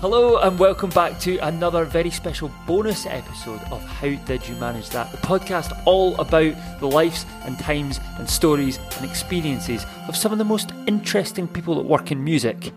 Hello 0.00 0.36
and 0.38 0.58
welcome 0.58 0.90
back 0.90 1.18
to 1.20 1.38
another 1.38 1.84
very 1.84 2.10
special 2.10 2.50
bonus 2.66 3.06
episode 3.06 3.60
of 3.70 3.82
How 3.82 4.10
Did 4.26 4.46
You 4.46 4.54
Manage 4.56 4.90
That? 4.90 5.10
The 5.10 5.18
podcast 5.18 5.80
all 5.86 6.14
about 6.16 6.54
the 6.80 6.86
lives 6.86 7.24
and 7.44 7.58
times 7.58 8.00
and 8.18 8.28
stories 8.28 8.78
and 8.98 9.08
experiences 9.08 9.86
of 10.06 10.14
some 10.14 10.30
of 10.32 10.38
the 10.38 10.44
most 10.44 10.72
interesting 10.86 11.48
people 11.48 11.76
that 11.76 11.86
work 11.86 12.10
in 12.12 12.22
music, 12.22 12.72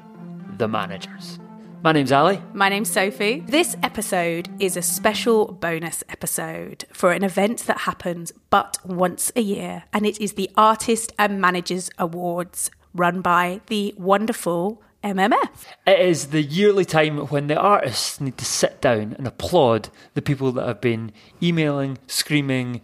the 0.57 0.69
managers. 0.69 1.39
My 1.83 1.91
name's 1.91 2.11
Ali. 2.13 2.41
My 2.53 2.69
name's 2.69 2.89
Sophie. 2.89 3.41
This 3.41 3.75
episode 3.83 4.49
is 4.59 4.77
a 4.77 4.81
special 4.81 5.51
bonus 5.51 6.03
episode 6.09 6.85
for 6.93 7.11
an 7.11 7.23
event 7.23 7.59
that 7.67 7.79
happens 7.79 8.31
but 8.49 8.77
once 8.85 9.31
a 9.35 9.41
year, 9.41 9.83
and 9.91 10.05
it 10.05 10.19
is 10.21 10.33
the 10.33 10.49
Artist 10.55 11.13
and 11.19 11.41
Managers 11.41 11.89
Awards 11.99 12.71
run 12.93 13.21
by 13.21 13.61
the 13.67 13.93
wonderful 13.97 14.81
MMF. 15.13 15.65
It 15.85 15.99
is 15.99 16.27
the 16.27 16.41
yearly 16.41 16.83
time 16.83 17.17
when 17.27 17.47
the 17.47 17.55
artists 17.55 18.19
need 18.19 18.37
to 18.37 18.45
sit 18.45 18.81
down 18.81 19.15
and 19.17 19.25
applaud 19.25 19.89
the 20.15 20.21
people 20.21 20.51
that 20.51 20.67
have 20.67 20.81
been 20.81 21.13
emailing, 21.41 21.97
screaming, 22.07 22.81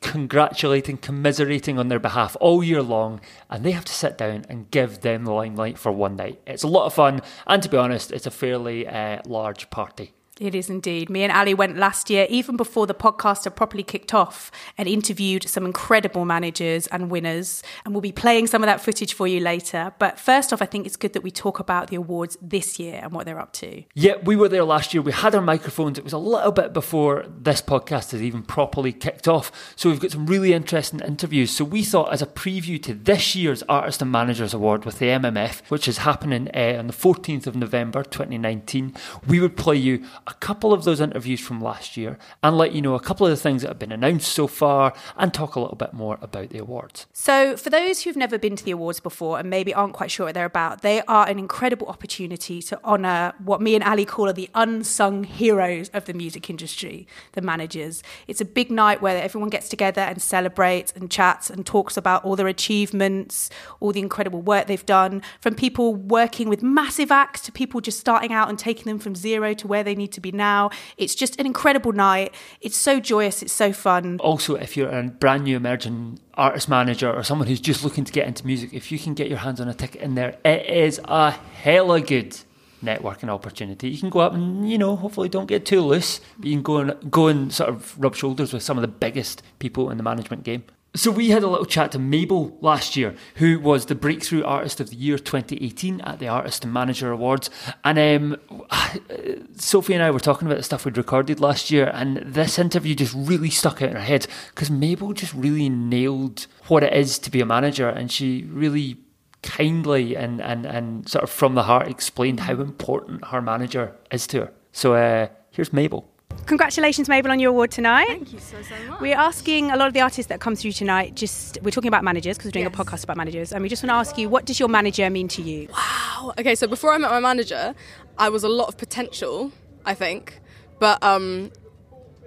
congratulating, 0.00 0.96
commiserating 0.96 1.78
on 1.78 1.88
their 1.88 1.98
behalf 1.98 2.36
all 2.40 2.62
year 2.62 2.82
long, 2.82 3.20
and 3.48 3.64
they 3.64 3.72
have 3.72 3.84
to 3.84 3.92
sit 3.92 4.16
down 4.16 4.44
and 4.48 4.70
give 4.70 5.00
them 5.00 5.24
the 5.24 5.32
limelight 5.32 5.76
for 5.76 5.90
one 5.90 6.16
night. 6.16 6.40
It's 6.46 6.62
a 6.62 6.68
lot 6.68 6.86
of 6.86 6.94
fun, 6.94 7.20
and 7.46 7.62
to 7.62 7.68
be 7.68 7.76
honest, 7.76 8.12
it's 8.12 8.26
a 8.26 8.30
fairly 8.30 8.86
uh, 8.86 9.20
large 9.26 9.70
party. 9.70 10.12
It 10.40 10.54
is 10.54 10.70
indeed. 10.70 11.10
Me 11.10 11.22
and 11.22 11.30
Ali 11.30 11.52
went 11.52 11.76
last 11.76 12.08
year, 12.08 12.26
even 12.30 12.56
before 12.56 12.86
the 12.86 12.94
podcast 12.94 13.44
had 13.44 13.54
properly 13.54 13.82
kicked 13.82 14.14
off, 14.14 14.50
and 14.78 14.88
interviewed 14.88 15.46
some 15.46 15.66
incredible 15.66 16.24
managers 16.24 16.86
and 16.86 17.10
winners. 17.10 17.62
And 17.84 17.92
we'll 17.92 18.00
be 18.00 18.10
playing 18.10 18.46
some 18.46 18.62
of 18.62 18.66
that 18.66 18.80
footage 18.80 19.12
for 19.12 19.28
you 19.28 19.38
later. 19.40 19.92
But 19.98 20.18
first 20.18 20.50
off, 20.50 20.62
I 20.62 20.64
think 20.64 20.86
it's 20.86 20.96
good 20.96 21.12
that 21.12 21.22
we 21.22 21.30
talk 21.30 21.60
about 21.60 21.88
the 21.88 21.96
awards 21.96 22.38
this 22.40 22.78
year 22.78 23.00
and 23.02 23.12
what 23.12 23.26
they're 23.26 23.38
up 23.38 23.52
to. 23.54 23.84
Yeah, 23.92 24.14
we 24.22 24.34
were 24.34 24.48
there 24.48 24.64
last 24.64 24.94
year. 24.94 25.02
We 25.02 25.12
had 25.12 25.34
our 25.34 25.42
microphones. 25.42 25.98
It 25.98 26.04
was 26.04 26.14
a 26.14 26.18
little 26.18 26.52
bit 26.52 26.72
before 26.72 27.26
this 27.28 27.60
podcast 27.60 28.12
has 28.12 28.22
even 28.22 28.42
properly 28.42 28.94
kicked 28.94 29.28
off. 29.28 29.52
So 29.76 29.90
we've 29.90 30.00
got 30.00 30.12
some 30.12 30.24
really 30.24 30.54
interesting 30.54 31.00
interviews. 31.00 31.50
So 31.50 31.64
we 31.66 31.82
thought, 31.82 32.14
as 32.14 32.22
a 32.22 32.26
preview 32.26 32.82
to 32.84 32.94
this 32.94 33.36
year's 33.36 33.62
Artist 33.64 34.00
and 34.00 34.10
Managers 34.10 34.54
Award 34.54 34.86
with 34.86 35.00
the 35.00 35.06
MMF, 35.06 35.68
which 35.68 35.86
is 35.86 35.98
happening 35.98 36.48
uh, 36.54 36.76
on 36.78 36.86
the 36.86 36.94
14th 36.94 37.46
of 37.46 37.54
November 37.54 38.02
2019, 38.02 38.94
we 39.26 39.38
would 39.38 39.58
play 39.58 39.76
you 39.76 40.06
a 40.30 40.34
couple 40.34 40.72
of 40.72 40.84
those 40.84 41.00
interviews 41.00 41.40
from 41.40 41.60
last 41.60 41.96
year 41.96 42.16
and 42.42 42.56
let 42.56 42.72
you 42.72 42.80
know 42.80 42.94
a 42.94 43.00
couple 43.00 43.26
of 43.26 43.30
the 43.30 43.36
things 43.36 43.62
that 43.62 43.68
have 43.68 43.78
been 43.78 43.90
announced 43.90 44.32
so 44.32 44.46
far 44.46 44.94
and 45.16 45.34
talk 45.34 45.56
a 45.56 45.60
little 45.60 45.76
bit 45.76 45.92
more 45.92 46.18
about 46.22 46.50
the 46.50 46.58
awards. 46.58 47.06
So, 47.12 47.56
for 47.56 47.68
those 47.68 48.02
who've 48.02 48.16
never 48.16 48.38
been 48.38 48.54
to 48.56 48.64
the 48.64 48.70
awards 48.70 49.00
before 49.00 49.40
and 49.40 49.50
maybe 49.50 49.74
aren't 49.74 49.92
quite 49.92 50.10
sure 50.10 50.26
what 50.26 50.34
they're 50.34 50.44
about, 50.44 50.82
they 50.82 51.02
are 51.02 51.28
an 51.28 51.38
incredible 51.38 51.88
opportunity 51.88 52.62
to 52.62 52.82
honour 52.84 53.32
what 53.44 53.60
me 53.60 53.74
and 53.74 53.82
Ali 53.82 54.04
call 54.04 54.28
are 54.28 54.32
the 54.32 54.48
unsung 54.54 55.24
heroes 55.24 55.88
of 55.90 56.04
the 56.04 56.14
music 56.14 56.48
industry, 56.48 57.06
the 57.32 57.42
managers. 57.42 58.02
It's 58.28 58.40
a 58.40 58.44
big 58.44 58.70
night 58.70 59.02
where 59.02 59.20
everyone 59.20 59.50
gets 59.50 59.68
together 59.68 60.02
and 60.02 60.22
celebrates 60.22 60.92
and 60.92 61.10
chats 61.10 61.50
and 61.50 61.66
talks 61.66 61.96
about 61.96 62.24
all 62.24 62.36
their 62.36 62.48
achievements, 62.48 63.50
all 63.80 63.92
the 63.92 64.00
incredible 64.00 64.42
work 64.42 64.68
they've 64.68 64.86
done, 64.86 65.22
from 65.40 65.54
people 65.54 65.94
working 65.94 66.48
with 66.48 66.62
massive 66.62 67.10
acts 67.10 67.40
to 67.42 67.52
people 67.52 67.80
just 67.80 67.98
starting 67.98 68.32
out 68.32 68.48
and 68.48 68.58
taking 68.58 68.84
them 68.84 68.98
from 68.98 69.16
zero 69.16 69.54
to 69.54 69.66
where 69.66 69.82
they 69.82 69.96
need 69.96 70.12
to 70.12 70.19
to 70.20 70.30
be 70.30 70.36
now. 70.36 70.70
It's 70.96 71.14
just 71.14 71.38
an 71.40 71.46
incredible 71.46 71.92
night. 71.92 72.34
It's 72.60 72.76
so 72.76 73.00
joyous. 73.00 73.42
It's 73.42 73.52
so 73.52 73.72
fun. 73.72 74.18
Also, 74.20 74.54
if 74.54 74.76
you're 74.76 74.90
a 74.90 75.04
brand 75.04 75.44
new 75.44 75.56
emerging 75.56 76.18
artist 76.34 76.68
manager 76.68 77.10
or 77.12 77.22
someone 77.22 77.48
who's 77.48 77.60
just 77.60 77.84
looking 77.84 78.04
to 78.04 78.12
get 78.12 78.26
into 78.26 78.46
music, 78.46 78.72
if 78.72 78.92
you 78.92 78.98
can 78.98 79.14
get 79.14 79.28
your 79.28 79.38
hands 79.38 79.60
on 79.60 79.68
a 79.68 79.74
ticket 79.74 80.02
in 80.02 80.14
there, 80.14 80.36
it 80.44 80.66
is 80.66 81.00
a 81.04 81.30
hella 81.30 82.00
good 82.00 82.38
networking 82.82 83.28
opportunity. 83.28 83.90
You 83.90 83.98
can 83.98 84.10
go 84.10 84.20
up 84.20 84.32
and, 84.32 84.70
you 84.70 84.78
know, 84.78 84.96
hopefully 84.96 85.28
don't 85.28 85.46
get 85.46 85.66
too 85.66 85.80
loose, 85.80 86.20
but 86.38 86.46
you 86.46 86.54
can 86.54 86.62
go 86.62 86.78
and 86.78 87.10
go 87.10 87.26
and 87.26 87.52
sort 87.52 87.68
of 87.68 87.98
rub 87.98 88.14
shoulders 88.14 88.52
with 88.52 88.62
some 88.62 88.78
of 88.78 88.82
the 88.82 88.88
biggest 88.88 89.42
people 89.58 89.90
in 89.90 89.96
the 89.96 90.02
management 90.02 90.44
game. 90.44 90.64
So 90.96 91.12
we 91.12 91.30
had 91.30 91.44
a 91.44 91.48
little 91.48 91.66
chat 91.66 91.92
to 91.92 92.00
Mabel 92.00 92.58
last 92.60 92.96
year, 92.96 93.14
who 93.36 93.60
was 93.60 93.86
the 93.86 93.94
Breakthrough 93.94 94.42
Artist 94.42 94.80
of 94.80 94.90
the 94.90 94.96
Year 94.96 95.18
2018 95.18 96.00
at 96.00 96.18
the 96.18 96.26
Artist 96.26 96.64
and 96.64 96.72
Manager 96.72 97.12
Awards. 97.12 97.48
And 97.84 97.96
um, 97.96 98.66
Sophie 99.56 99.94
and 99.94 100.02
I 100.02 100.10
were 100.10 100.18
talking 100.18 100.48
about 100.48 100.56
the 100.56 100.64
stuff 100.64 100.84
we'd 100.84 100.96
recorded 100.96 101.38
last 101.38 101.70
year, 101.70 101.92
and 101.94 102.16
this 102.16 102.58
interview 102.58 102.96
just 102.96 103.14
really 103.14 103.50
stuck 103.50 103.80
out 103.82 103.90
in 103.90 103.96
our 103.96 104.02
heads 104.02 104.26
because 104.48 104.68
Mabel 104.68 105.12
just 105.12 105.32
really 105.32 105.68
nailed 105.68 106.48
what 106.66 106.82
it 106.82 106.92
is 106.92 107.20
to 107.20 107.30
be 107.30 107.40
a 107.40 107.46
manager, 107.46 107.88
and 107.88 108.10
she 108.10 108.44
really 108.50 108.96
kindly 109.42 110.16
and, 110.16 110.40
and, 110.40 110.66
and 110.66 111.08
sort 111.08 111.22
of 111.22 111.30
from 111.30 111.54
the 111.54 111.62
heart 111.62 111.86
explained 111.86 112.40
how 112.40 112.54
important 112.54 113.26
her 113.26 113.40
manager 113.40 113.94
is 114.10 114.26
to 114.26 114.40
her. 114.40 114.52
So 114.72 114.94
uh, 114.94 115.28
here's 115.52 115.72
Mabel. 115.72 116.10
Congratulations, 116.46 117.08
Mabel, 117.08 117.30
on 117.30 117.38
your 117.38 117.50
award 117.50 117.70
tonight. 117.70 118.08
Thank 118.08 118.32
you 118.32 118.40
so, 118.40 118.60
so 118.62 118.74
much. 118.88 119.00
We're 119.00 119.16
asking 119.16 119.70
a 119.70 119.76
lot 119.76 119.86
of 119.86 119.94
the 119.94 120.00
artists 120.00 120.28
that 120.30 120.40
come 120.40 120.56
through 120.56 120.72
tonight, 120.72 121.14
just, 121.14 121.58
we're 121.62 121.70
talking 121.70 121.88
about 121.88 122.02
managers 122.02 122.36
because 122.36 122.48
we're 122.48 122.52
doing 122.52 122.64
yes. 122.64 122.74
a 122.74 122.84
podcast 122.84 123.04
about 123.04 123.16
managers, 123.16 123.52
and 123.52 123.62
we 123.62 123.68
just 123.68 123.82
want 123.84 123.90
to 123.90 123.94
ask 123.94 124.18
you, 124.18 124.28
what 124.28 124.46
does 124.46 124.58
your 124.58 124.68
manager 124.68 125.08
mean 125.10 125.28
to 125.28 125.42
you? 125.42 125.68
Wow. 125.68 126.34
Okay, 126.38 126.56
so 126.56 126.66
before 126.66 126.92
I 126.92 126.98
met 126.98 127.10
my 127.10 127.20
manager, 127.20 127.74
I 128.18 128.30
was 128.30 128.42
a 128.42 128.48
lot 128.48 128.66
of 128.66 128.76
potential, 128.76 129.52
I 129.86 129.94
think, 129.94 130.40
but 130.80 131.02
um, 131.04 131.52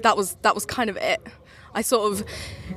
that 0.03 0.15
was 0.15 0.35
that 0.41 0.55
was 0.55 0.65
kind 0.65 0.89
of 0.89 0.97
it. 0.97 1.21
I 1.75 1.81
sort 1.81 2.11
of 2.11 2.23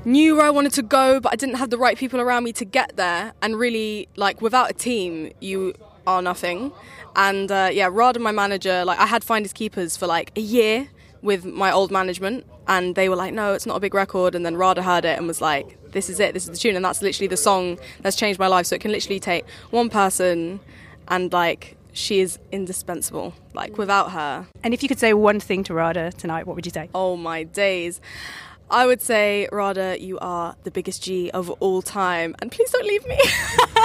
knew 0.04 0.37
where 0.37 0.47
I 0.47 0.50
wanted 0.50 0.72
to 0.72 0.82
go, 0.82 1.20
but 1.20 1.32
I 1.32 1.37
didn't 1.37 1.56
have 1.56 1.70
the 1.70 1.78
right 1.78 1.97
people 1.97 2.20
around 2.20 2.44
me 2.44 2.53
to 2.54 2.64
get 2.64 2.97
there. 2.97 3.34
And 3.43 3.56
really, 3.56 4.08
like, 4.16 4.41
without 4.41 4.70
a 4.70 4.72
team, 4.72 5.32
you 5.41 5.75
are 6.06 6.22
nothing. 6.22 6.72
And 7.14 7.53
uh, 7.53 7.70
yeah, 7.72 7.88
and 7.88 8.20
my 8.20 8.32
manager, 8.32 8.84
like, 8.84 8.98
I 8.98 9.06
had 9.06 9.22
finders 9.22 9.53
keepers 9.53 9.97
for 9.97 10.06
like 10.06 10.32
a 10.37 10.41
year 10.41 10.88
with 11.22 11.44
my 11.44 11.71
old 11.71 11.91
management 11.91 12.47
and 12.69 12.94
they 12.94 13.09
were 13.09 13.16
like, 13.16 13.32
no, 13.34 13.53
it's 13.54 13.66
not 13.66 13.77
a 13.77 13.81
big 13.81 13.94
record. 13.94 14.34
And 14.34 14.44
then 14.44 14.56
Rada 14.56 14.82
heard 14.82 15.04
it 15.04 15.19
and 15.19 15.27
was 15.27 15.41
like, 15.41 15.78
this 15.93 16.10
is 16.10 16.21
it, 16.21 16.34
this 16.34 16.44
is 16.44 16.50
the 16.50 16.56
tune. 16.56 16.77
And 16.77 16.84
that's 16.84 17.03
literally 17.03 17.28
the 17.28 17.37
song 17.37 17.78
that's 18.03 18.16
changed 18.16 18.38
my 18.38 18.47
life. 18.47 18.66
So 18.66 18.75
it 18.75 18.81
can 18.81 18.93
literally 18.93 19.21
take 19.21 19.49
one 19.71 19.88
person 19.88 20.60
and 21.09 21.32
like, 21.32 21.76
she 21.93 22.21
is 22.21 22.38
indispensable. 22.53 23.34
Like, 23.55 23.78
without 23.78 24.12
her. 24.12 24.47
And 24.62 24.75
if 24.75 24.82
you 24.82 24.88
could 24.88 24.99
say 24.99 25.15
one 25.15 25.41
thing 25.41 25.65
to 25.65 25.75
Rada 25.75 26.12
tonight, 26.12 26.47
what 26.47 26.55
would 26.56 26.66
you 26.66 26.72
say? 26.72 26.91
Oh 26.94 27.16
my 27.16 27.44
days. 27.44 28.00
I 28.71 28.87
would 28.87 29.00
say, 29.00 29.49
Rada, 29.53 29.97
you 30.00 30.19
are 30.19 30.56
the 30.65 30.72
biggest 30.72 31.03
G 31.03 31.31
of 31.31 31.50
all 31.60 31.82
time, 31.82 32.34
and 32.41 32.50
please 32.50 32.71
don't 32.71 32.84
leave 32.84 33.06
me. 33.06 33.16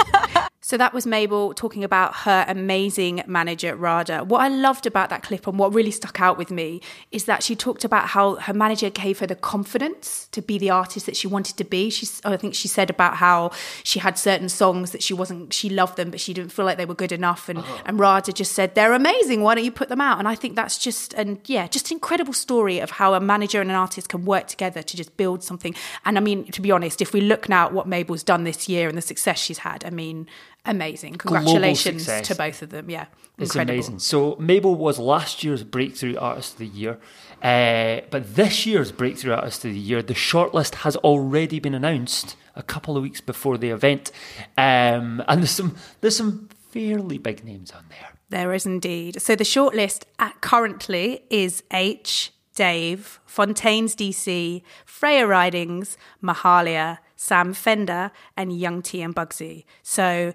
So 0.72 0.78
that 0.78 0.94
was 0.94 1.06
Mabel 1.06 1.52
talking 1.52 1.84
about 1.84 2.14
her 2.14 2.46
amazing 2.48 3.24
manager, 3.26 3.76
Rada. 3.76 4.24
What 4.24 4.40
I 4.40 4.48
loved 4.48 4.86
about 4.86 5.10
that 5.10 5.22
clip 5.22 5.46
and 5.46 5.58
what 5.58 5.74
really 5.74 5.90
stuck 5.90 6.18
out 6.18 6.38
with 6.38 6.50
me 6.50 6.80
is 7.10 7.26
that 7.26 7.42
she 7.42 7.54
talked 7.54 7.84
about 7.84 8.06
how 8.06 8.36
her 8.36 8.54
manager 8.54 8.88
gave 8.88 9.18
her 9.18 9.26
the 9.26 9.34
confidence 9.34 10.28
to 10.32 10.40
be 10.40 10.56
the 10.56 10.70
artist 10.70 11.04
that 11.04 11.14
she 11.14 11.26
wanted 11.26 11.58
to 11.58 11.64
be. 11.64 11.90
She, 11.90 12.08
I 12.24 12.38
think 12.38 12.54
she 12.54 12.68
said 12.68 12.88
about 12.88 13.16
how 13.16 13.50
she 13.84 13.98
had 13.98 14.16
certain 14.16 14.48
songs 14.48 14.92
that 14.92 15.02
she 15.02 15.12
wasn't, 15.12 15.52
she 15.52 15.68
loved 15.68 15.98
them, 15.98 16.10
but 16.10 16.20
she 16.20 16.32
didn't 16.32 16.52
feel 16.52 16.64
like 16.64 16.78
they 16.78 16.86
were 16.86 16.94
good 16.94 17.12
enough. 17.12 17.50
And, 17.50 17.58
uh-huh. 17.58 17.82
and 17.84 18.00
Rada 18.00 18.32
just 18.32 18.52
said, 18.52 18.74
they're 18.74 18.94
amazing. 18.94 19.42
Why 19.42 19.54
don't 19.54 19.64
you 19.64 19.72
put 19.72 19.90
them 19.90 20.00
out? 20.00 20.20
And 20.20 20.26
I 20.26 20.34
think 20.34 20.56
that's 20.56 20.78
just, 20.78 21.12
and 21.12 21.38
yeah, 21.44 21.66
just 21.66 21.90
an 21.90 21.96
incredible 21.96 22.32
story 22.32 22.78
of 22.78 22.92
how 22.92 23.12
a 23.12 23.20
manager 23.20 23.60
and 23.60 23.68
an 23.68 23.76
artist 23.76 24.08
can 24.08 24.24
work 24.24 24.46
together 24.46 24.82
to 24.82 24.96
just 24.96 25.18
build 25.18 25.44
something. 25.44 25.74
And 26.06 26.16
I 26.16 26.22
mean, 26.22 26.50
to 26.52 26.62
be 26.62 26.70
honest, 26.70 27.02
if 27.02 27.12
we 27.12 27.20
look 27.20 27.50
now 27.50 27.66
at 27.66 27.74
what 27.74 27.86
Mabel's 27.86 28.22
done 28.22 28.44
this 28.44 28.70
year 28.70 28.88
and 28.88 28.96
the 28.96 29.02
success 29.02 29.38
she's 29.38 29.58
had, 29.58 29.84
I 29.84 29.90
mean, 29.90 30.28
amazing. 30.64 31.14
Congratulations 31.14 32.06
to 32.06 32.34
both 32.34 32.62
of 32.62 32.70
them. 32.70 32.90
Yeah, 32.90 33.06
it's 33.38 33.54
amazing. 33.54 33.98
So 33.98 34.36
Mabel 34.38 34.74
was 34.74 34.98
last 34.98 35.42
year's 35.42 35.64
Breakthrough 35.64 36.16
Artist 36.16 36.54
of 36.54 36.58
the 36.58 36.66
Year, 36.66 36.98
uh, 37.42 38.02
but 38.10 38.34
this 38.34 38.66
year's 38.66 38.92
Breakthrough 38.92 39.34
Artist 39.34 39.64
of 39.64 39.72
the 39.72 39.78
Year, 39.78 40.02
the 40.02 40.14
shortlist 40.14 40.76
has 40.76 40.96
already 40.96 41.58
been 41.60 41.74
announced 41.74 42.36
a 42.54 42.62
couple 42.62 42.96
of 42.96 43.02
weeks 43.02 43.20
before 43.20 43.58
the 43.58 43.70
event, 43.70 44.10
um, 44.58 45.22
and 45.28 45.40
there's 45.40 45.50
some 45.50 45.76
there's 46.00 46.16
some 46.16 46.48
fairly 46.70 47.18
big 47.18 47.44
names 47.44 47.70
on 47.70 47.84
there. 47.88 48.08
There 48.30 48.54
is 48.54 48.64
indeed. 48.64 49.20
So 49.20 49.36
the 49.36 49.44
shortlist 49.44 50.04
currently 50.40 51.24
is 51.30 51.62
Aitch. 51.70 52.30
Dave, 52.54 53.18
Fontaines 53.24 53.96
DC, 53.96 54.62
Freya 54.84 55.26
Ridings, 55.26 55.96
Mahalia, 56.22 56.98
Sam 57.22 57.54
Fender, 57.54 58.10
and 58.36 58.52
Young 58.58 58.82
T 58.82 59.00
and 59.00 59.14
Bugsey. 59.14 59.64
So 59.84 60.32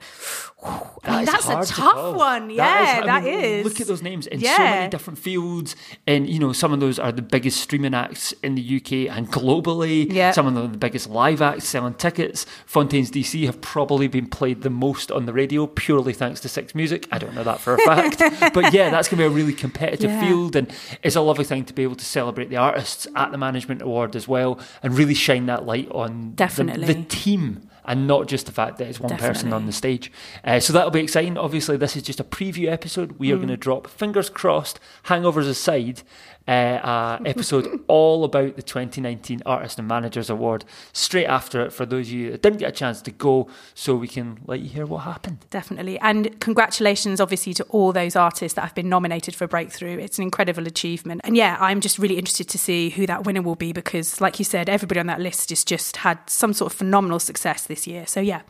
Oh, 0.68 0.92
I 1.04 1.16
mean, 1.18 1.26
that's 1.26 1.48
a 1.48 1.74
tough 1.74 1.96
to 1.96 2.18
one. 2.18 2.50
Yeah, 2.50 2.66
that 2.66 3.00
is, 3.00 3.06
that 3.06 3.26
is. 3.26 3.66
Look 3.66 3.80
at 3.80 3.88
those 3.88 4.02
names 4.02 4.28
in 4.28 4.40
yeah. 4.40 4.58
so 4.58 4.64
many 4.64 4.90
different 4.90 5.20
fields. 5.20 5.76
And, 6.06 6.30
you 6.30 6.40
know, 6.40 6.52
some 6.52 6.74
of 6.74 6.80
those 6.80 7.00
are 7.00 7.12
the 7.12 7.22
biggest 7.22 7.62
streaming 7.62 7.94
acts 7.94 8.34
in 8.44 8.56
the 8.56 8.76
UK 8.78 9.16
and 9.16 9.32
globally. 9.32 10.12
Yeah. 10.12 10.32
Some 10.32 10.48
of 10.48 10.54
them 10.54 10.66
are 10.66 10.68
the 10.68 10.78
biggest 10.78 11.10
live 11.10 11.42
acts 11.42 11.66
selling 11.66 11.94
tickets. 11.94 12.46
Fontaines 12.66 13.10
DC 13.10 13.46
have 13.46 13.62
probably 13.62 14.08
been 14.08 14.28
played 14.28 14.64
the 14.64 14.70
most 14.70 15.12
on 15.12 15.26
the 15.26 15.34
radio 15.34 15.66
purely 15.68 16.14
thanks 16.14 16.42
to 16.42 16.50
Six 16.50 16.76
Music. 16.76 17.08
I 17.12 17.20
don't 17.20 17.34
know 17.34 17.44
that 17.44 17.62
for 17.62 17.76
a 17.76 17.78
fact. 17.80 18.20
but 18.54 18.74
yeah, 18.74 18.90
that's 18.90 19.08
going 19.08 19.20
to 19.20 19.30
be 19.30 19.34
a 19.34 19.36
really 19.36 19.54
competitive 19.54 20.12
yeah. 20.12 20.22
field. 20.22 20.56
And 20.58 20.70
it's 21.04 21.16
a 21.16 21.22
lovely 21.22 21.46
thing 21.46 21.64
to 21.66 21.74
be 21.74 21.84
able 21.84 21.96
to 21.96 22.06
celebrate 22.06 22.50
the 22.50 22.58
artists 22.58 23.08
at 23.16 23.32
the 23.32 23.38
Management 23.38 23.82
Award 23.82 24.16
as 24.16 24.28
well 24.28 24.60
and 24.84 24.98
really 24.98 25.14
shine 25.14 25.46
that 25.46 25.66
light 25.66 25.90
on 25.92 26.34
Definitely. 26.34 26.88
The, 26.88 26.94
the 26.94 27.04
team 27.04 27.70
and 27.88 28.06
not 28.06 28.28
just 28.28 28.46
the 28.46 28.52
fact 28.52 28.78
that 28.78 28.88
it's 28.88 29.00
one 29.00 29.18
person 29.18 29.54
on 29.54 29.66
the 29.66 29.72
stage. 29.72 30.12
Uh, 30.44 30.60
so 30.60 30.74
that'll 30.74 30.92
be 30.92 31.00
exciting. 31.00 31.38
Obviously, 31.38 31.78
this 31.78 31.96
is 31.96 32.04
just 32.04 32.20
a 32.20 32.24
preview 32.24 32.70
episode. 32.72 33.14
We 33.18 33.32
are 33.32 33.36
Mm. 33.36 33.40
going 33.40 33.48
to 33.50 33.58
drop, 33.58 33.88
fingers 33.88 34.30
crossed, 34.30 34.80
hangovers 35.06 35.48
aside, 35.48 36.02
uh, 36.48 36.52
uh, 36.52 37.20
episode 37.26 37.84
all 37.88 38.24
about 38.24 38.56
the 38.56 38.62
2019 38.62 39.42
Artist 39.46 39.80
and 39.80 39.88
Managers 39.88 40.30
Award 40.30 40.66
straight 40.94 41.26
after 41.26 41.62
it 41.62 41.74
for 41.74 41.86
those 41.86 42.08
of 42.08 42.14
you 42.14 42.32
that 42.32 42.42
didn't 42.42 42.60
get 42.60 42.70
a 42.70 42.74
chance 42.74 43.02
to 43.02 43.12
go, 43.12 43.50
so 43.74 43.96
we 43.96 44.08
can 44.08 44.40
let 44.46 44.62
you 44.62 44.70
hear 44.70 44.86
what 44.86 45.00
happened. 45.00 45.46
Definitely. 45.50 46.00
And 46.00 46.40
congratulations, 46.40 47.20
obviously, 47.20 47.54
to 47.56 47.64
all 47.66 47.92
those 47.92 48.16
artists 48.16 48.56
that 48.56 48.62
have 48.62 48.76
been 48.76 48.90
nominated 48.90 49.36
for 49.36 49.48
Breakthrough. 49.48 49.98
It's 49.98 50.18
an 50.18 50.24
incredible 50.24 50.68
achievement. 50.68 51.22
And 51.24 51.36
yeah, 51.36 51.58
I'm 51.60 51.82
just 51.82 52.00
really 52.00 52.18
interested 52.18 52.48
to 52.50 52.58
see 52.58 52.90
who 52.90 53.06
that 53.08 53.26
winner 53.26 53.42
will 53.42 53.56
be 53.56 53.74
because, 53.74 54.22
like 54.22 54.40
you 54.40 54.46
said, 54.46 54.70
everybody 54.70 55.00
on 55.00 55.08
that 55.08 55.20
list 55.20 55.50
has 55.50 55.64
just 55.64 55.98
had 55.98 56.18
some 56.30 56.54
sort 56.54 56.72
of 56.72 56.78
phenomenal 56.78 57.20
success 57.20 57.66
this 57.66 57.88
year. 57.88 58.06
So 58.08 58.20
yeah, 58.20 58.42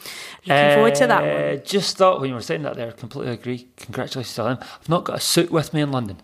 looking 0.45 0.75
forward 0.75 0.95
to 0.95 1.07
that 1.07 1.21
one. 1.21 1.31
Uh, 1.31 1.55
Just 1.63 1.97
thought 1.97 2.21
when 2.21 2.29
you 2.29 2.35
were 2.35 2.41
saying 2.41 2.63
that 2.63 2.75
there, 2.75 2.91
completely 2.91 3.33
agree. 3.33 3.67
Congratulations 3.77 4.35
to 4.35 4.44
them. 4.44 4.57
I've 4.61 4.89
not 4.89 5.03
got 5.03 5.17
a 5.17 5.19
suit 5.19 5.51
with 5.51 5.73
me 5.73 5.81
in 5.81 5.91
London. 5.91 6.17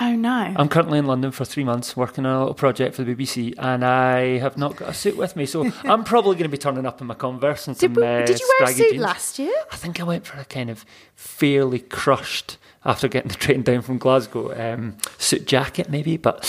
Oh 0.00 0.16
no. 0.16 0.52
I'm 0.56 0.68
currently 0.68 0.98
in 0.98 1.06
London 1.06 1.30
for 1.30 1.44
three 1.44 1.62
months 1.62 1.96
working 1.96 2.26
on 2.26 2.34
a 2.34 2.38
little 2.40 2.54
project 2.54 2.96
for 2.96 3.04
the 3.04 3.14
BBC, 3.14 3.54
and 3.58 3.84
I 3.84 4.38
have 4.38 4.58
not 4.58 4.74
got 4.74 4.88
a 4.88 4.94
suit 4.94 5.16
with 5.16 5.36
me. 5.36 5.46
So 5.46 5.70
I'm 5.84 6.02
probably 6.02 6.34
going 6.34 6.44
to 6.44 6.48
be 6.48 6.58
turning 6.58 6.84
up 6.84 7.00
in 7.00 7.06
my 7.06 7.14
Converse 7.14 7.68
and 7.68 7.78
did, 7.78 7.94
some. 7.94 7.94
we- 7.94 8.06
uh, 8.06 8.26
did 8.26 8.40
you 8.40 8.54
wear 8.58 8.68
a 8.70 8.72
suit 8.72 8.90
jeans. 8.90 9.02
last 9.02 9.38
year? 9.38 9.54
I 9.70 9.76
think 9.76 10.00
I 10.00 10.02
went 10.04 10.26
for 10.26 10.38
a 10.40 10.44
kind 10.44 10.68
of 10.68 10.84
fairly 11.14 11.78
crushed 11.78 12.58
after 12.84 13.06
getting 13.06 13.28
the 13.28 13.36
train 13.36 13.62
down 13.62 13.82
from 13.82 13.98
Glasgow 13.98 14.52
um, 14.74 14.96
suit 15.18 15.46
jacket, 15.46 15.88
maybe. 15.88 16.16
But 16.16 16.44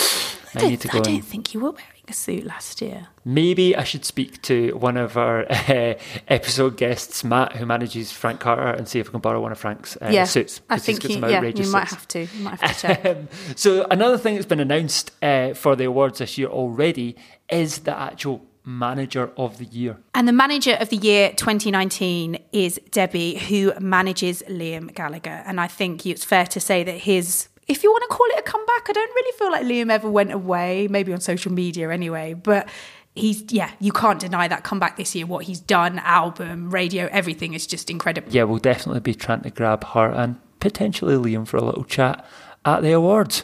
I, 0.57 0.65
I 0.65 0.69
need 0.69 0.81
to 0.81 0.87
don't, 0.87 0.93
go. 0.93 0.99
I 0.99 1.03
don't 1.03 1.15
and- 1.15 1.25
think 1.25 1.53
you 1.53 1.59
were 1.59 1.71
wearing 1.71 1.89
a 2.07 2.13
suit 2.13 2.45
last 2.45 2.81
year. 2.81 3.07
Maybe 3.23 3.75
I 3.75 3.83
should 3.83 4.05
speak 4.05 4.41
to 4.43 4.71
one 4.75 4.97
of 4.97 5.17
our 5.17 5.45
uh, 5.51 5.95
episode 6.27 6.77
guests, 6.77 7.23
Matt, 7.23 7.55
who 7.55 7.65
manages 7.65 8.11
Frank 8.11 8.39
Carter, 8.39 8.67
and 8.67 8.87
see 8.87 8.99
if 8.99 9.07
we 9.07 9.11
can 9.11 9.21
borrow 9.21 9.41
one 9.41 9.51
of 9.51 9.57
Frank's 9.57 9.97
uh, 10.01 10.09
yeah, 10.11 10.25
suits. 10.25 10.61
I 10.69 10.77
think 10.77 11.01
some 11.01 11.11
yeah, 11.23 11.41
you 11.41 11.71
might 11.71 11.87
have 11.87 12.07
to. 12.09 12.19
You 12.25 12.43
might 12.43 12.61
have 12.61 12.77
to 12.77 12.81
check. 12.81 13.05
Um, 13.05 13.27
so 13.55 13.85
another 13.89 14.17
thing 14.17 14.35
that's 14.35 14.45
been 14.45 14.59
announced 14.59 15.11
uh, 15.23 15.53
for 15.53 15.75
the 15.75 15.85
awards 15.85 16.19
this 16.19 16.37
year 16.37 16.47
already 16.47 17.15
is 17.49 17.79
the 17.79 17.97
actual 17.97 18.45
manager 18.65 19.31
of 19.37 19.57
the 19.57 19.65
year. 19.65 19.97
And 20.13 20.27
the 20.27 20.33
manager 20.33 20.73
of 20.73 20.89
the 20.89 20.97
year 20.97 21.31
2019 21.35 22.39
is 22.51 22.79
Debbie, 22.91 23.37
who 23.37 23.73
manages 23.79 24.43
Liam 24.49 24.93
Gallagher. 24.93 25.43
And 25.45 25.61
I 25.61 25.67
think 25.67 26.05
it's 26.05 26.25
fair 26.25 26.45
to 26.47 26.59
say 26.59 26.83
that 26.83 26.97
his, 26.97 27.47
if 27.67 27.83
you 27.83 27.91
want 27.91 28.03
to 28.03 28.15
call 28.15 28.27
it 28.31 28.39
a 28.39 28.41
comeback, 28.44 28.89
I 28.89 28.94
don't 28.94 29.15
really 29.15 29.38
feel 29.38 29.51
like 29.51 29.65
Liam 29.65 29.91
ever 29.91 30.09
went 30.09 30.31
away, 30.31 30.88
maybe 30.89 31.13
on 31.13 31.19
social 31.19 31.51
media 31.51 31.89
anyway. 31.89 32.33
But 32.33 32.69
he's, 33.15 33.44
yeah, 33.51 33.71
you 33.79 33.91
can't 33.91 34.19
deny 34.19 34.47
that 34.47 34.63
comeback 34.63 34.97
this 34.97 35.15
year. 35.15 35.25
What 35.25 35.45
he's 35.45 35.59
done, 35.59 36.00
album, 36.00 36.69
radio, 36.69 37.07
everything 37.12 37.53
is 37.53 37.65
just 37.65 37.89
incredible. 37.89 38.31
Yeah, 38.31 38.44
we'll 38.44 38.59
definitely 38.59 39.01
be 39.01 39.15
trying 39.15 39.41
to 39.41 39.50
grab 39.50 39.83
her 39.83 40.12
and 40.12 40.38
potentially 40.59 41.15
Liam 41.15 41.47
for 41.47 41.57
a 41.57 41.63
little 41.63 41.83
chat 41.83 42.25
at 42.63 42.81
the 42.83 42.91
awards. 42.91 43.44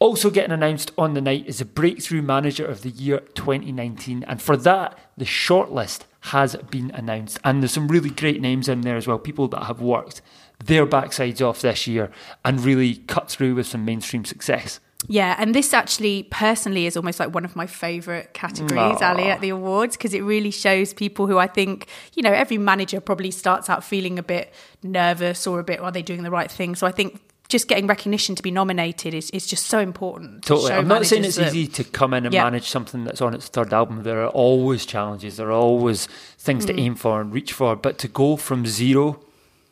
Also 0.00 0.28
getting 0.28 0.52
announced 0.52 0.90
on 0.98 1.14
the 1.14 1.20
night 1.20 1.46
is 1.46 1.58
the 1.58 1.64
Breakthrough 1.64 2.20
Manager 2.20 2.66
of 2.66 2.82
the 2.82 2.90
Year 2.90 3.20
2019, 3.34 4.24
and 4.24 4.42
for 4.42 4.56
that, 4.56 4.98
the 5.16 5.24
shortlist 5.24 6.02
has 6.20 6.56
been 6.70 6.90
announced. 6.90 7.38
And 7.44 7.62
there's 7.62 7.72
some 7.72 7.88
really 7.88 8.10
great 8.10 8.40
names 8.40 8.68
in 8.68 8.80
there 8.80 8.96
as 8.96 9.06
well, 9.06 9.18
people 9.18 9.46
that 9.48 9.64
have 9.64 9.80
worked 9.80 10.20
their 10.62 10.86
backsides 10.86 11.40
off 11.40 11.60
this 11.62 11.86
year 11.86 12.10
and 12.44 12.60
really 12.64 12.96
cut 13.06 13.30
through 13.30 13.54
with 13.54 13.66
some 13.66 13.84
mainstream 13.84 14.24
success. 14.24 14.80
Yeah, 15.06 15.36
and 15.38 15.54
this 15.54 15.74
actually 15.74 16.22
personally 16.30 16.86
is 16.86 16.96
almost 16.96 17.20
like 17.20 17.34
one 17.34 17.44
of 17.44 17.54
my 17.54 17.66
favourite 17.66 18.32
categories, 18.32 19.02
Aw. 19.02 19.10
Ali, 19.10 19.24
at 19.24 19.42
the 19.42 19.50
awards 19.50 19.96
because 19.98 20.14
it 20.14 20.22
really 20.22 20.50
shows 20.50 20.94
people 20.94 21.26
who 21.26 21.36
I 21.36 21.46
think, 21.46 21.88
you 22.14 22.22
know, 22.22 22.32
every 22.32 22.56
manager 22.56 23.00
probably 23.00 23.30
starts 23.30 23.68
out 23.68 23.84
feeling 23.84 24.18
a 24.18 24.22
bit 24.22 24.54
nervous 24.82 25.46
or 25.46 25.60
a 25.60 25.64
bit, 25.64 25.80
are 25.80 25.92
they 25.92 26.00
doing 26.00 26.22
the 26.22 26.30
right 26.30 26.50
thing? 26.50 26.74
So 26.74 26.86
I 26.86 26.90
think 26.90 27.20
just 27.48 27.68
getting 27.68 27.86
recognition 27.86 28.34
to 28.36 28.42
be 28.42 28.50
nominated 28.50 29.12
is, 29.12 29.28
is 29.32 29.46
just 29.46 29.66
so 29.66 29.78
important. 29.78 30.42
Totally. 30.44 30.70
show 30.70 30.78
I'm 30.78 30.88
not 30.88 31.04
saying 31.04 31.24
it's 31.24 31.36
that- 31.36 31.48
easy 31.54 31.66
to 31.72 31.84
come 31.84 32.14
in 32.14 32.24
and 32.24 32.32
Yeah. 32.32 32.44
manage 32.44 32.68
something 32.70 33.04
that's 33.04 33.20
on 33.20 33.34
its 33.34 33.48
third 33.48 33.74
album. 33.74 34.04
There 34.04 34.22
are 34.24 34.28
always 34.30 34.86
challenges. 34.86 35.36
There 35.36 35.48
are 35.48 35.52
always 35.52 36.06
things 36.38 36.64
Mm. 36.64 36.68
to 36.68 36.80
aim 36.80 36.94
for 36.94 37.20
and 37.20 37.30
reach 37.30 37.52
for. 37.52 37.76
But 37.76 37.98
to 37.98 38.08
go 38.08 38.36
from 38.36 38.64
zero 38.64 39.20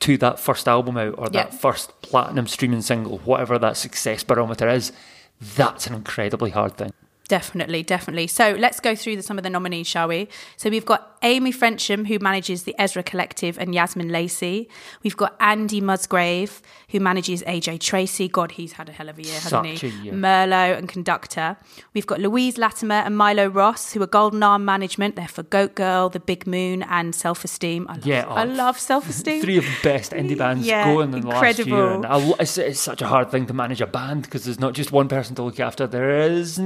to 0.03 0.19
that 0.19 0.39
first 0.39 0.69
album 0.69 0.97
out 0.97 1.15
or 1.17 1.29
that 1.29 1.55
first 1.55 2.01
platinum 2.03 2.47
streaming 2.47 2.83
single, 2.83 3.19
whatever 3.19 3.59
that 3.59 3.77
success 3.77 4.25
barometer 4.25 4.69
is, 4.69 4.93
that's 5.41 5.87
an 5.87 5.95
incredibly 5.95 6.51
hard 6.51 6.77
thing. 6.77 6.93
Definitely, 7.33 7.83
definitely. 7.83 8.27
So 8.27 8.55
let's 8.59 8.79
go 8.79 8.95
through 8.95 9.17
the, 9.17 9.23
some 9.23 9.39
of 9.39 9.43
the 9.43 9.49
nominees, 9.49 9.87
shall 9.87 10.07
we? 10.07 10.29
So 10.59 10.69
we've 10.69 10.85
got 10.85 11.17
Amy 11.23 11.51
Frensham, 11.51 12.07
who 12.07 12.19
manages 12.19 12.65
the 12.65 12.75
Ezra 12.79 13.03
Collective, 13.03 13.59
and 13.59 13.73
Yazmin 13.73 14.11
Lacey. 14.11 14.69
We've 15.03 15.17
got 15.17 15.35
Andy 15.41 15.81
Musgrave, 15.81 16.61
who 16.91 17.01
manages 17.01 17.43
AJ 17.45 17.81
Tracey. 17.81 18.29
God, 18.29 18.53
he's 18.53 18.73
had 18.73 18.91
a 18.91 18.93
hell 18.93 19.09
of 19.09 19.19
a 19.19 19.23
year, 19.23 19.41
hasn't 19.41 19.79
Such 19.79 19.81
he? 19.81 19.89
year. 20.03 20.13
Merlot 20.13 20.77
and 20.77 20.91
Conducta. 20.91 21.57
We've 21.95 22.07
got 22.07 22.21
Louise 22.21 22.59
Latimer 22.59 22.97
and 22.97 23.17
Milo 23.17 23.47
Ross, 23.47 23.95
who 23.95 24.03
are 24.03 24.07
Golden 24.07 24.43
Arm 24.43 24.67
Management. 24.67 25.17
They're 25.17 25.27
for 25.27 25.45
Goat 25.45 25.75
Girl, 25.75 26.11
The 26.11 26.21
Big 26.21 26.47
Moon, 26.47 26.83
and 26.83 27.15
Self 27.15 27.45
Esteem. 27.45 27.87
I 27.89 27.95
love, 27.95 28.07
Yeah, 28.07 28.27
oh, 28.29 28.33
I 28.33 28.43
oh, 28.45 28.49
love 28.51 28.79
Self 28.79 29.09
Esteem. 29.09 29.41
Three 29.41 29.57
of 29.57 29.65
the 29.65 29.77
best 29.83 30.13
indie 30.13 30.37
bands 30.37 30.67
Yeah, 30.67 30.93
going 30.93 31.15
in 31.15 31.23
the 31.23 31.29
last 31.29 31.59
year. 31.67 31.93
And 31.93 32.05
I 32.05 32.35
it's, 32.41 32.59
it's 32.59 32.81
such 32.81 33.01
a 33.01 33.07
hard 33.07 33.31
thing 33.31 33.47
to 33.47 33.55
manage 33.55 33.81
a 33.81 33.87
band 33.87 34.25
because 34.25 34.45
there's 34.45 34.61
not 34.61 34.75
just 34.75 34.93
one 34.93 35.09
person 35.09 35.35
to 35.37 35.43
look 35.43 35.61
after. 35.61 35.87
There 35.87 36.11
is 36.19 36.59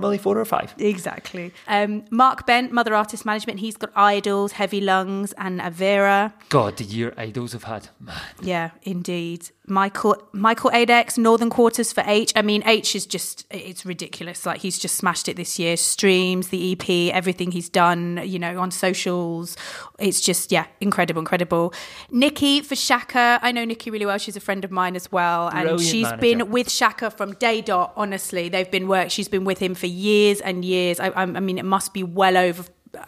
normally 0.00 0.18
four 0.18 0.38
or 0.38 0.44
five. 0.44 0.74
Exactly. 0.78 1.52
Um, 1.66 2.04
Mark 2.10 2.46
Bent, 2.46 2.72
Mother 2.72 2.94
Artist 2.94 3.24
Management. 3.24 3.60
He's 3.60 3.76
got 3.76 3.92
IDLES, 3.94 4.52
Heavy 4.52 4.80
Lungs, 4.80 5.32
and 5.34 5.60
Avera. 5.60 6.32
God, 6.48 6.76
the 6.76 6.84
year 6.84 7.12
IDLES 7.12 7.52
have 7.52 7.64
had. 7.64 7.88
Man. 8.00 8.16
Yeah, 8.42 8.70
indeed. 8.82 9.50
Michael 9.68 10.16
Michael 10.32 10.70
Adex, 10.70 11.18
Northern 11.18 11.50
Quarters 11.50 11.92
for 11.92 12.02
Aitch. 12.02 12.32
I 12.34 12.42
mean, 12.42 12.62
Aitch 12.62 12.96
is 12.96 13.06
just 13.06 13.46
it's 13.50 13.84
ridiculous. 13.84 14.46
Like 14.46 14.60
he's 14.60 14.78
just 14.78 14.96
smashed 14.96 15.28
it 15.28 15.36
this 15.36 15.58
year. 15.58 15.76
Streams, 15.76 16.48
the 16.48 16.72
EP, 16.72 17.14
everything 17.14 17.52
he's 17.52 17.68
done, 17.68 18.20
you 18.24 18.38
know, 18.38 18.58
on 18.58 18.70
socials. 18.70 19.56
It's 19.98 20.20
just 20.20 20.50
yeah, 20.50 20.66
incredible, 20.80 21.20
incredible. 21.20 21.74
Nikki 22.10 22.60
for 22.62 22.74
Shakka. 22.74 23.38
I 23.42 23.52
know 23.52 23.64
Nikki 23.64 23.90
really 23.90 24.06
well. 24.06 24.18
She's 24.18 24.36
a 24.36 24.40
friend 24.40 24.64
of 24.64 24.70
mine 24.70 24.96
as 24.96 25.12
well, 25.12 25.48
and 25.48 25.68
Brilliant 25.68 25.80
she's 25.80 26.04
manager. 26.04 26.20
been 26.20 26.50
with 26.50 26.68
Shakka 26.68 27.12
from 27.12 27.34
day 27.34 27.60
dot. 27.60 27.92
Honestly, 27.96 28.48
they've 28.48 28.70
been 28.70 28.88
work. 28.88 29.10
She's 29.10 29.28
been 29.28 29.44
with 29.44 29.58
him 29.58 29.74
for 29.78 29.86
years 29.86 30.40
and 30.40 30.64
years. 30.64 31.00
I, 31.00 31.10
I, 31.14 31.26
mean, 31.26 31.58
it 31.58 31.64
must 31.64 31.94
be 31.94 32.02
well 32.02 32.36
over 32.36 32.64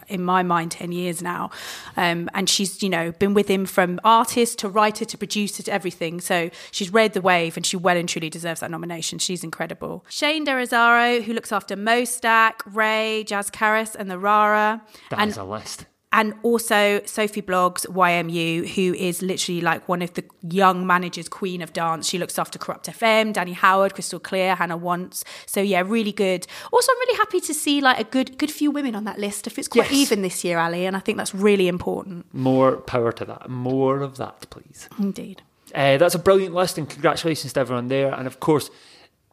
in 0.09 0.23
my 0.23 0.43
mind 0.43 0.71
10 0.73 0.93
years 0.93 1.23
now. 1.23 1.51
Um, 1.97 2.29
and 2.35 2.49
she's 2.49 2.83
you 2.83 2.89
know 2.89 3.13
been 3.13 3.35
with 3.35 3.49
him 3.49 3.67
from 3.67 4.01
artist 4.05 4.59
to 4.61 4.69
writer 4.69 5.05
to 5.05 5.19
producer 5.19 5.63
to 5.63 5.73
everything. 5.73 6.21
So 6.21 6.51
she's 6.71 6.93
read 6.93 7.13
the 7.13 7.21
wave 7.21 7.57
and 7.57 7.65
she 7.65 7.77
well 7.77 7.97
and 7.97 8.09
truly 8.09 8.31
deserves 8.31 8.61
that 8.61 8.71
nomination. 8.71 9.19
She's 9.19 9.45
incredible. 9.45 10.05
Shane 10.09 10.47
Derazaro 10.47 11.23
who 11.23 11.33
looks 11.33 11.53
after 11.53 11.77
Mostack 11.77 12.55
Raye 12.67 13.25
Jaz 13.27 13.51
Karis 13.51 13.95
and 13.95 14.11
the 14.11 14.19
Rara. 14.19 14.83
That 15.11 15.21
and 15.21 15.31
is 15.31 15.37
a 15.37 15.45
list. 15.45 15.87
And 16.13 16.35
also 16.43 17.01
Sophie 17.07 17.43
Blogs 17.43 17.87
YMU, 17.87 18.67
who 18.75 18.95
is 18.95 19.23
literally 19.23 19.61
like 19.61 19.89
one 19.89 20.03
of 20.03 20.13
the 20.15 20.25
young 20.43 20.87
managers, 20.87 21.29
queen 21.29 21.63
of 21.63 21.73
dance. 21.73 22.09
She 22.09 22.19
looks 22.19 22.39
after 22.39 22.59
Corrupt 22.59 22.87
FM, 22.87 23.33
Danny 23.33 23.53
Howard, 23.53 23.95
Crystal 23.95 24.19
Clear, 24.19 24.57
Hannah 24.57 24.77
Wants. 24.77 25.25
So 25.47 25.61
yeah, 25.61 25.83
really 25.87 26.13
good. 26.13 26.47
Also, 26.73 26.91
I'm 26.93 26.99
really 26.99 27.17
happy 27.19 27.41
to 27.41 27.55
see 27.55 27.81
like 27.81 28.01
a 28.01 28.05
good 28.05 28.39
good 28.39 28.51
few 28.51 28.71
women 28.71 28.95
on 28.95 29.05
that 29.05 29.19
list. 29.19 29.47
If 29.47 29.59
it's 29.59 29.69
quite 29.69 29.91
Yes. 29.91 30.01
even 30.01 30.23
this 30.23 30.43
year, 30.45 30.59
Ali, 30.59 30.85
and 30.87 30.97
I 30.97 31.01
think 31.01 31.17
that's 31.19 31.35
really 31.35 31.69
important 31.69 32.27
More 32.35 32.77
power 32.77 33.13
to 33.13 33.25
that. 33.27 33.49
More 33.49 34.01
of 34.01 34.17
that, 34.17 34.49
please. 34.51 34.89
indeed. 34.99 35.43
Uh, 35.73 35.97
that's 35.99 36.17
a 36.17 36.19
brilliant 36.19 36.53
list, 36.53 36.77
and 36.79 36.91
congratulations 36.91 37.53
to 37.53 37.61
everyone 37.61 37.87
there. 37.87 38.13
And 38.13 38.27
of 38.27 38.41
course, 38.41 38.71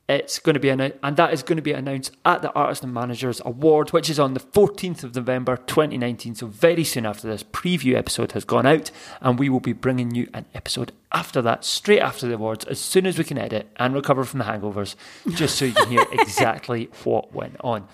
it's 0.07 0.39
going 0.39 0.53
to 0.53 0.59
be 0.59 0.69
announced, 0.69 0.97
and 1.03 1.17
that 1.17 1.33
is 1.33 1.43
going 1.43 1.57
to 1.57 1.61
be 1.61 1.73
announced 1.73 2.15
at 2.23 2.41
the 2.41 2.51
Artists 2.53 2.83
and 2.83 2.93
Managers 2.93 3.41
Award, 3.43 3.91
which 3.91 4.09
is 4.09 4.19
on 4.19 4.33
the 4.33 4.39
14th 4.39 5.03
of 5.03 5.13
November 5.13 5.57
2019. 5.57 6.35
So, 6.35 6.47
very 6.47 6.85
soon 6.85 7.05
after 7.05 7.27
this 7.27 7.43
preview 7.43 7.95
episode 7.95 8.31
has 8.31 8.45
gone 8.45 8.65
out, 8.65 8.89
and 9.19 9.37
we 9.37 9.49
will 9.49 9.59
be 9.59 9.73
bringing 9.73 10.15
you 10.15 10.29
an 10.33 10.45
episode 10.53 10.93
after 11.11 11.41
that, 11.41 11.65
straight 11.65 11.99
after 11.99 12.25
the 12.25 12.35
awards, 12.35 12.63
as 12.65 12.79
soon 12.79 13.05
as 13.05 13.17
we 13.17 13.25
can 13.25 13.37
edit 13.37 13.67
and 13.75 13.93
recover 13.93 14.23
from 14.23 14.39
the 14.39 14.45
hangovers, 14.45 14.95
just 15.35 15.57
so 15.57 15.65
you 15.65 15.73
can 15.73 15.89
hear 15.89 16.05
exactly 16.13 16.89
what 17.03 17.33
went 17.33 17.57
on. 17.59 17.85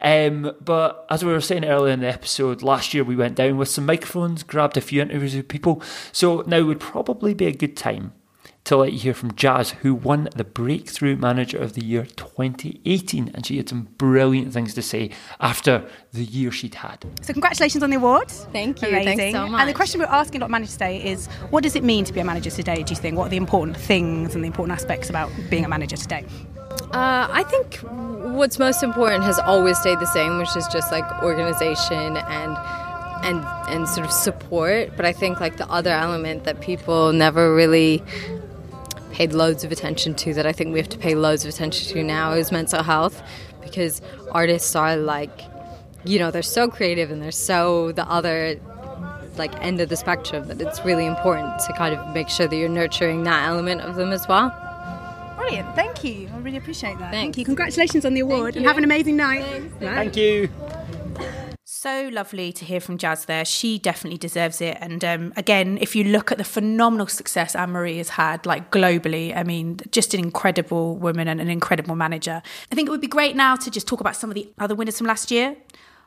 Um, 0.00 0.54
but 0.64 1.06
as 1.10 1.22
we 1.22 1.32
were 1.32 1.40
saying 1.42 1.66
earlier 1.66 1.92
in 1.92 2.00
the 2.00 2.08
episode, 2.08 2.62
last 2.62 2.94
year 2.94 3.04
we 3.04 3.16
went 3.16 3.34
down 3.34 3.58
with 3.58 3.68
some 3.68 3.84
microphones, 3.84 4.42
grabbed 4.42 4.78
a 4.78 4.80
few 4.80 5.02
interviews 5.02 5.36
with 5.36 5.48
people. 5.48 5.82
So, 6.12 6.44
now 6.46 6.64
would 6.64 6.80
probably 6.80 7.34
be 7.34 7.46
a 7.46 7.52
good 7.52 7.76
time 7.76 8.12
to 8.68 8.76
let 8.76 8.92
you 8.92 8.98
hear 8.98 9.14
from 9.14 9.34
Jazz, 9.34 9.70
who 9.70 9.94
won 9.94 10.28
the 10.36 10.44
Breakthrough 10.44 11.16
Manager 11.16 11.56
of 11.56 11.72
the 11.72 11.82
Year 11.82 12.04
2018. 12.04 13.30
And 13.32 13.46
she 13.46 13.56
had 13.56 13.66
some 13.66 13.88
brilliant 13.96 14.52
things 14.52 14.74
to 14.74 14.82
say 14.82 15.10
after 15.40 15.88
the 16.12 16.22
year 16.22 16.52
she'd 16.52 16.74
had. 16.74 17.06
So 17.22 17.32
congratulations 17.32 17.82
on 17.82 17.88
the 17.88 17.96
award. 17.96 18.30
Thank 18.30 18.82
you. 18.82 18.90
Thanks 18.90 19.14
Amazing. 19.14 19.32
so 19.32 19.56
And 19.56 19.66
the 19.66 19.72
question 19.72 20.00
we're 20.00 20.06
asking 20.06 20.42
a 20.42 20.44
lot 20.44 20.48
of 20.48 20.50
managers 20.50 20.74
today 20.74 21.02
is, 21.02 21.28
what 21.48 21.62
does 21.62 21.76
it 21.76 21.82
mean 21.82 22.04
to 22.04 22.12
be 22.12 22.20
a 22.20 22.24
manager 22.24 22.50
today? 22.50 22.82
Do 22.82 22.90
you 22.90 22.96
think? 22.96 23.16
What 23.16 23.28
are 23.28 23.30
the 23.30 23.38
important 23.38 23.74
things 23.74 24.34
and 24.34 24.44
the 24.44 24.48
important 24.48 24.78
aspects 24.78 25.08
about 25.08 25.30
being 25.48 25.64
a 25.64 25.68
manager 25.68 25.96
today? 25.96 26.26
Uh, 26.92 27.26
I 27.30 27.44
think 27.44 27.76
what's 28.36 28.58
most 28.58 28.82
important 28.82 29.24
has 29.24 29.38
always 29.38 29.78
stayed 29.78 29.98
the 29.98 30.06
same, 30.06 30.36
which 30.36 30.54
is 30.56 30.68
just 30.68 30.92
like 30.92 31.10
organization 31.22 32.18
and 32.18 32.56
and 33.24 33.44
and 33.70 33.88
sort 33.88 34.06
of 34.06 34.12
support. 34.12 34.94
But 34.94 35.06
I 35.06 35.14
think 35.14 35.40
like 35.40 35.56
the 35.56 35.68
other 35.70 35.90
element 35.90 36.44
that 36.44 36.60
people 36.60 37.14
never 37.14 37.54
really 37.54 38.02
paid 39.18 39.32
loads 39.32 39.64
of 39.64 39.72
attention 39.72 40.14
to 40.14 40.32
that 40.32 40.46
I 40.46 40.52
think 40.52 40.72
we 40.72 40.78
have 40.78 40.88
to 40.90 40.98
pay 40.98 41.16
loads 41.16 41.44
of 41.44 41.48
attention 41.48 41.92
to 41.92 42.04
now 42.04 42.34
is 42.34 42.52
mental 42.52 42.84
health 42.84 43.20
because 43.60 44.00
artists 44.30 44.76
are 44.76 44.96
like 44.96 45.40
you 46.04 46.20
know 46.20 46.30
they're 46.30 46.40
so 46.40 46.68
creative 46.68 47.10
and 47.10 47.20
they're 47.20 47.32
so 47.32 47.90
the 47.90 48.08
other 48.08 48.60
like 49.36 49.52
end 49.60 49.80
of 49.80 49.88
the 49.88 49.96
spectrum 49.96 50.46
that 50.46 50.60
it's 50.60 50.84
really 50.84 51.04
important 51.04 51.58
to 51.66 51.72
kind 51.72 51.96
of 51.96 52.14
make 52.14 52.28
sure 52.28 52.46
that 52.46 52.54
you're 52.54 52.68
nurturing 52.68 53.24
that 53.24 53.48
element 53.48 53.80
of 53.80 53.96
them 53.96 54.12
as 54.12 54.26
well. 54.28 54.50
Brilliant. 55.36 55.74
Thank 55.74 56.04
you. 56.04 56.28
I 56.32 56.38
really 56.38 56.58
appreciate 56.58 56.98
that. 56.98 57.10
Thanks. 57.10 57.36
Thank 57.36 57.38
you. 57.38 57.44
Congratulations 57.44 58.04
on 58.04 58.14
the 58.14 58.20
award 58.20 58.56
and 58.56 58.66
have 58.66 58.78
an 58.78 58.84
amazing 58.84 59.16
night. 59.16 59.44
Bye. 59.80 59.94
Thank 59.94 60.16
you. 60.16 60.48
So 61.80 62.08
lovely 62.12 62.52
to 62.54 62.64
hear 62.64 62.80
from 62.80 62.98
Jazz 62.98 63.26
there. 63.26 63.44
She 63.44 63.78
definitely 63.78 64.18
deserves 64.18 64.60
it. 64.60 64.76
And 64.80 65.04
um, 65.04 65.32
again, 65.36 65.78
if 65.80 65.94
you 65.94 66.02
look 66.02 66.32
at 66.32 66.36
the 66.38 66.42
phenomenal 66.42 67.06
success 67.06 67.54
Anne 67.54 67.70
Marie 67.70 67.98
has 67.98 68.08
had, 68.08 68.44
like 68.46 68.72
globally, 68.72 69.32
I 69.36 69.44
mean, 69.44 69.78
just 69.92 70.12
an 70.12 70.18
incredible 70.18 70.96
woman 70.96 71.28
and 71.28 71.40
an 71.40 71.48
incredible 71.48 71.94
manager. 71.94 72.42
I 72.72 72.74
think 72.74 72.88
it 72.88 72.90
would 72.90 73.00
be 73.00 73.06
great 73.06 73.36
now 73.36 73.54
to 73.54 73.70
just 73.70 73.86
talk 73.86 74.00
about 74.00 74.16
some 74.16 74.28
of 74.28 74.34
the 74.34 74.52
other 74.58 74.74
winners 74.74 74.98
from 74.98 75.06
last 75.06 75.30
year. 75.30 75.56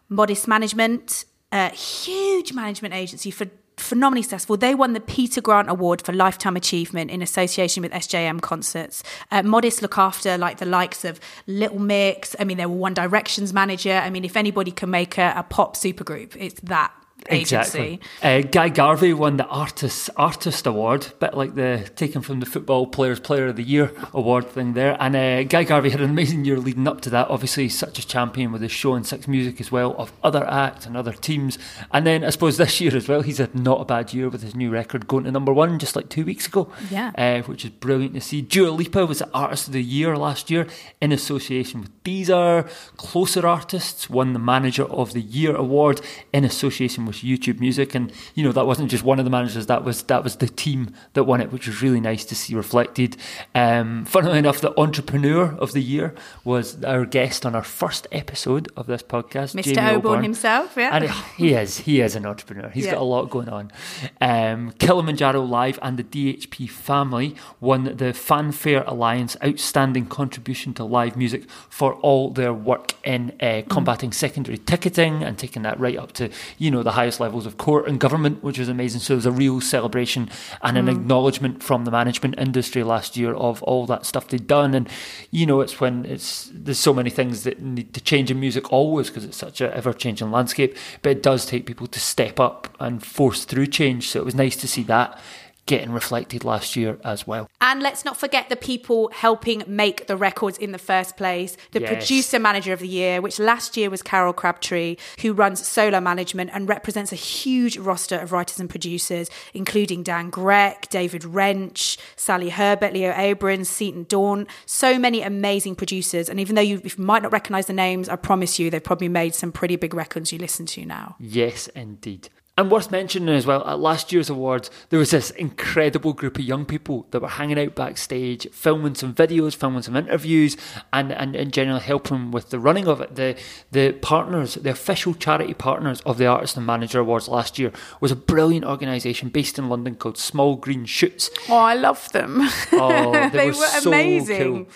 Modest 0.10 0.46
Management, 0.46 1.24
a 1.54 1.70
huge 1.70 2.52
management 2.52 2.94
agency 2.94 3.32
for 3.32 3.46
phenomenally 3.82 4.22
successful. 4.22 4.58
They 4.58 4.76
won 4.76 4.94
the 4.94 5.00
Peter 5.00 5.42
Grant 5.42 5.70
Award 5.70 6.02
for 6.02 6.14
Lifetime 6.14 6.56
Achievement 6.56 7.12
in 7.12 7.22
association 7.22 7.84
with 7.84 7.92
SJM 7.92 8.42
Concerts. 8.42 9.04
Uh, 9.32 9.44
Modest 9.44 9.82
look 9.82 9.98
after 9.98 10.38
like 10.38 10.58
the 10.58 10.66
likes 10.66 11.04
of 11.04 11.20
Little 11.48 11.80
Mix. 11.80 12.36
I 12.40 12.44
mean, 12.44 12.58
they 12.58 12.66
were 12.66 12.76
One 12.76 12.94
Direction's 12.94 13.54
manager. 13.54 13.94
I 13.94 14.10
mean, 14.10 14.24
if 14.26 14.38
anybody 14.38 14.72
can 14.72 14.90
make 14.90 15.18
a, 15.18 15.34
a 15.36 15.44
pop 15.44 15.76
supergroup, 15.76 16.36
it's 16.40 16.60
that 16.62 16.94
agency. 17.30 17.56
Exactly. 17.56 18.00
Uh, 18.22 18.42
Guy 18.42 18.70
Garvey 18.70 19.14
won 19.14 19.38
the 19.38 19.46
Artist 19.48 20.10
Artist 20.18 20.66
Award, 20.66 21.08
bit 21.20 21.34
like 21.34 21.56
the 21.56 21.90
taken 21.96 22.22
from 22.22 22.40
the 22.40 22.46
Football 22.46 22.88
Players 22.88 23.20
Player 23.20 23.48
of 23.48 23.56
the 23.56 23.64
Year 23.64 23.92
award 24.14 24.50
thing 24.50 24.74
there. 24.74 24.98
And 25.00 25.16
uh, 25.16 25.44
Guy 25.44 25.64
Garvey 25.64 25.90
had 25.90 26.02
an 26.02 26.10
amazing 26.10 26.46
year 26.46 26.58
leading 26.58 26.88
up 26.88 27.02
to 27.02 27.10
that. 27.12 27.30
Obviously, 27.30 27.64
he's 27.64 27.78
such 27.78 28.00
a 28.00 28.08
champion 28.08 28.52
with 28.52 28.62
his 28.62 28.72
show 28.72 28.94
and 28.94 29.06
six 29.06 29.28
music 29.28 29.60
as 29.60 29.72
well 29.72 29.96
of 29.98 30.12
other 30.24 30.46
acts 30.48 30.86
and 30.86 30.98
other 30.98 31.14
teams. 31.14 31.58
And 31.92 32.06
then 32.06 32.24
I 32.24 32.30
suppose 32.30 32.58
this 32.58 32.80
year 32.82 32.96
as 32.96 33.08
well, 33.08 33.22
he's 33.22 33.38
had 33.38 33.56
not 33.56 33.82
a 33.82 33.86
bad 33.86 34.14
year 34.14 34.30
with 34.30 34.42
his 34.42 34.56
new 34.56 34.70
record 34.70 35.08
going 35.08 35.24
to 35.26 35.32
number 35.32 35.54
one 35.54 35.80
just 35.80 35.96
like 35.96 36.10
two 36.10 36.26
weeks 36.26 36.48
ago. 36.48 36.72
Yeah. 36.90 37.12
uh, 37.18 37.42
which 37.44 37.66
is 37.66 37.72
brilliant 37.72 38.14
to 38.16 38.22
see. 38.22 38.42
Dua 38.42 38.70
Lipa 38.70 39.06
was 39.06 39.20
the 39.20 39.30
Artist 39.34 39.68
of 39.68 39.74
the 39.74 39.84
Year 39.84 40.16
last 40.16 40.50
year 40.50 40.68
in 41.02 41.12
association 41.12 41.82
with 41.82 42.04
Deezer. 42.04 42.70
Closer 42.98 43.46
Artists 43.46 44.10
won 44.10 44.34
the 44.34 44.40
Manager 44.40 44.86
of 44.86 45.14
the 45.14 45.22
Year 45.22 45.56
award 45.56 46.02
in 46.34 46.44
association 46.44 47.06
with 47.06 47.11
YouTube 47.20 47.60
Music, 47.60 47.94
and 47.94 48.12
you 48.36 48.44
know 48.44 48.52
that 48.52 48.66
wasn't 48.66 48.90
just 48.90 49.04
one 49.04 49.20
of 49.20 49.26
the 49.26 49.32
managers; 49.32 49.66
that 49.68 49.84
was 49.84 50.04
that 50.04 50.24
was 50.24 50.38
the 50.38 50.48
team 50.48 50.94
that 51.14 51.26
won 51.26 51.42
it, 51.42 51.52
which 51.52 51.68
was 51.68 51.82
really 51.82 52.00
nice 52.00 52.26
to 52.26 52.36
see 52.36 52.56
reflected. 52.56 53.18
Um, 53.54 54.06
funnily 54.06 54.40
enough, 54.40 54.62
the 54.62 54.78
Entrepreneur 54.80 55.56
of 55.58 55.74
the 55.74 55.82
Year 55.82 56.16
was 56.44 56.84
our 56.84 57.06
guest 57.06 57.46
on 57.46 57.56
our 57.56 57.64
first 57.64 58.08
episode 58.12 58.72
of 58.78 58.88
this 58.88 59.04
podcast, 59.04 59.56
Mr. 59.56 59.76
Jamie 59.76 60.02
Oborne 60.02 60.24
himself, 60.24 60.74
yeah. 60.78 60.90
and 60.96 61.10
he 61.38 61.54
is 61.54 61.80
he 61.80 62.02
is 62.02 62.16
an 62.16 62.26
entrepreneur. 62.26 62.70
He's 62.70 62.86
Yeah. 62.86 62.94
got 62.94 63.02
a 63.02 63.04
lot 63.04 63.30
going 63.30 63.50
on. 63.50 63.72
Um, 64.20 64.72
Kilimanjaro 64.80 65.42
Live 65.42 65.78
and 65.82 65.98
the 65.98 66.04
DHP 66.04 66.70
family 66.70 67.36
won 67.60 67.84
the 67.84 68.14
FanFair 68.14 68.88
Alliance 68.88 69.36
Outstanding 69.44 70.06
Contribution 70.06 70.74
to 70.76 70.84
Live 70.84 71.16
Music 71.18 71.50
for 71.70 71.96
all 71.96 72.30
their 72.30 72.54
work 72.54 72.94
in 73.04 73.34
uh, 73.42 73.62
combating 73.70 74.12
secondary 74.12 74.58
ticketing 74.58 75.24
and 75.24 75.38
taking 75.38 75.62
that 75.64 75.80
right 75.80 75.98
up 75.98 76.12
to 76.14 76.30
you 76.58 76.70
know 76.72 76.84
the 76.84 76.92
highest 77.02 77.20
levels 77.20 77.48
of 77.48 77.58
court 77.58 77.88
and 77.88 78.00
government, 78.00 78.44
which 78.44 78.60
was 78.60 78.70
amazing. 78.70 79.02
So 79.02 79.14
it 79.14 79.24
was 79.24 79.26
a 79.26 79.32
real 79.32 79.60
celebration 79.60 80.30
and 80.62 80.78
an 80.78 80.86
hmm. 80.86 80.96
acknowledgement 80.96 81.64
from 81.64 81.86
the 81.86 81.92
management 81.92 82.36
industry 82.38 82.84
last 82.84 83.18
year 83.18 83.34
of 83.34 83.64
all 83.64 83.88
that 83.88 84.06
stuff 84.06 84.28
they'd 84.28 84.46
done. 84.46 84.76
And 84.76 84.88
you 85.32 85.48
know, 85.48 85.62
it's 85.62 85.80
when 85.80 86.06
it's 86.06 86.52
there's 86.54 86.78
so 86.78 86.94
many 86.94 87.10
things 87.10 87.44
that 87.44 87.60
need 87.60 87.94
to 87.96 88.02
change 88.02 88.30
in 88.30 88.40
music 88.40 88.72
always 88.72 89.08
because 89.08 89.26
it's 89.26 89.38
such 89.38 89.62
an 89.62 89.72
ever 89.74 89.94
changing 89.94 90.30
landscape. 90.30 90.78
But 91.02 91.10
it 91.14 91.24
does 91.24 91.46
take 91.46 91.66
people 91.66 91.88
to 91.88 92.00
step 92.00 92.40
up 92.40 92.68
and 92.80 93.04
force 93.04 93.46
through 93.46 93.68
change. 93.68 94.10
So 94.10 94.20
it 94.20 94.26
was 94.26 94.36
nice 94.36 94.56
to 94.58 94.68
see 94.68 94.84
that 94.84 95.20
getting 95.68 95.92
reflected 95.92 96.44
last 96.44 96.76
year 96.76 96.98
as 97.04 97.26
well. 97.28 97.48
And 97.62 97.82
let's 97.82 98.04
not 98.04 98.18
forget 98.18 98.50
the 98.50 98.56
people 98.56 99.10
helping 99.14 99.64
make 99.68 100.08
the 100.08 100.18
records 100.18 100.58
in 100.58 100.72
the 100.72 100.80
first 100.80 101.16
place. 101.16 101.56
The 101.72 101.82
Yes. 101.82 101.90
producer 101.90 102.40
manager 102.40 102.74
of 102.74 102.80
the 102.80 102.88
year, 102.88 103.22
which 103.22 103.40
last 103.40 103.78
year 103.78 103.90
was 103.90 104.02
Carol 104.02 104.34
Crabtree, 104.34 104.98
who 105.22 105.34
runs 105.34 105.66
Solar 105.66 106.02
Management 106.02 106.50
and 106.54 106.68
represents 106.68 107.12
a 107.12 107.16
huge 107.16 107.78
roster 107.78 108.18
of 108.18 108.32
writers 108.32 108.60
and 108.60 108.70
producers, 108.70 109.30
including 109.54 110.04
Dan 110.04 110.32
Grech, 110.32 110.90
David 110.90 111.24
Wrench, 111.24 111.98
Sally 112.16 112.50
Herbert, 112.50 112.94
Leo 112.94 113.14
Abrahams, 113.16 113.70
Seton 113.70 114.06
Daunt. 114.10 114.48
So 114.66 114.98
many 114.98 115.22
amazing 115.22 115.76
producers. 115.76 116.28
And 116.28 116.40
even 116.40 116.56
though 116.56 116.62
you, 116.62 116.82
you 116.84 116.92
might 116.98 117.22
not 117.22 117.32
recognize 117.32 117.68
the 117.68 117.74
names, 117.74 118.10
I 118.10 118.16
promise 118.16 118.60
you 118.60 118.70
they've 118.70 118.84
probably 118.84 119.10
made 119.10 119.36
some 119.36 119.52
pretty 119.52 119.76
big 119.76 119.94
records 119.94 120.34
you 120.34 120.40
listen 120.40 120.66
to 120.66 120.86
now. 120.86 121.16
Yes, 121.20 121.68
indeed. 121.68 122.30
And 122.58 122.70
worth 122.70 122.92
mentioning 122.92 123.34
as 123.34 123.48
well, 123.48 123.66
at 123.66 123.80
last 123.80 124.12
year's 124.12 124.30
awards, 124.30 124.70
there 124.90 125.00
was 125.00 125.12
this 125.12 125.32
incredible 125.32 126.12
group 126.12 126.38
of 126.38 126.44
young 126.44 126.66
people 126.66 127.08
that 127.12 127.22
were 127.22 127.30
hanging 127.30 127.58
out 127.58 127.76
backstage, 127.76 128.46
filming 128.52 128.94
some 128.94 129.14
videos, 129.16 129.56
filming 129.56 129.82
some 129.82 129.96
interviews, 129.96 130.58
and, 130.92 131.14
and, 131.14 131.34
and 131.36 131.54
generally 131.54 131.80
helping 131.80 132.30
with 132.30 132.50
the 132.50 132.60
running 132.60 132.88
of 132.90 133.00
it. 133.00 133.16
The 133.16 133.36
the 133.72 133.94
partners, 133.94 134.56
the 134.56 134.70
official 134.72 135.14
charity 135.14 135.54
partners 135.54 136.02
of 136.02 136.18
the 136.18 136.28
Artist 136.28 136.58
and 136.58 136.66
Manager 136.66 137.00
Awards 137.00 137.30
last 137.30 137.58
year 137.58 137.72
was 138.02 138.12
a 138.12 138.18
brilliant 138.18 138.66
organisation 138.66 139.30
based 139.30 139.58
in 139.58 139.70
London 139.70 139.96
called 139.96 140.18
Small 140.18 140.58
Green 140.58 140.84
Shoots. 140.86 141.30
Oh, 141.48 141.58
I 141.58 141.76
love 141.76 142.12
them. 142.12 142.42
Oh, 142.74 143.12
they, 143.14 143.30
They 143.30 143.46
were, 143.52 143.58
were 143.58 143.66
so 143.68 143.90
amazing. 143.90 144.66
cool. 144.66 144.68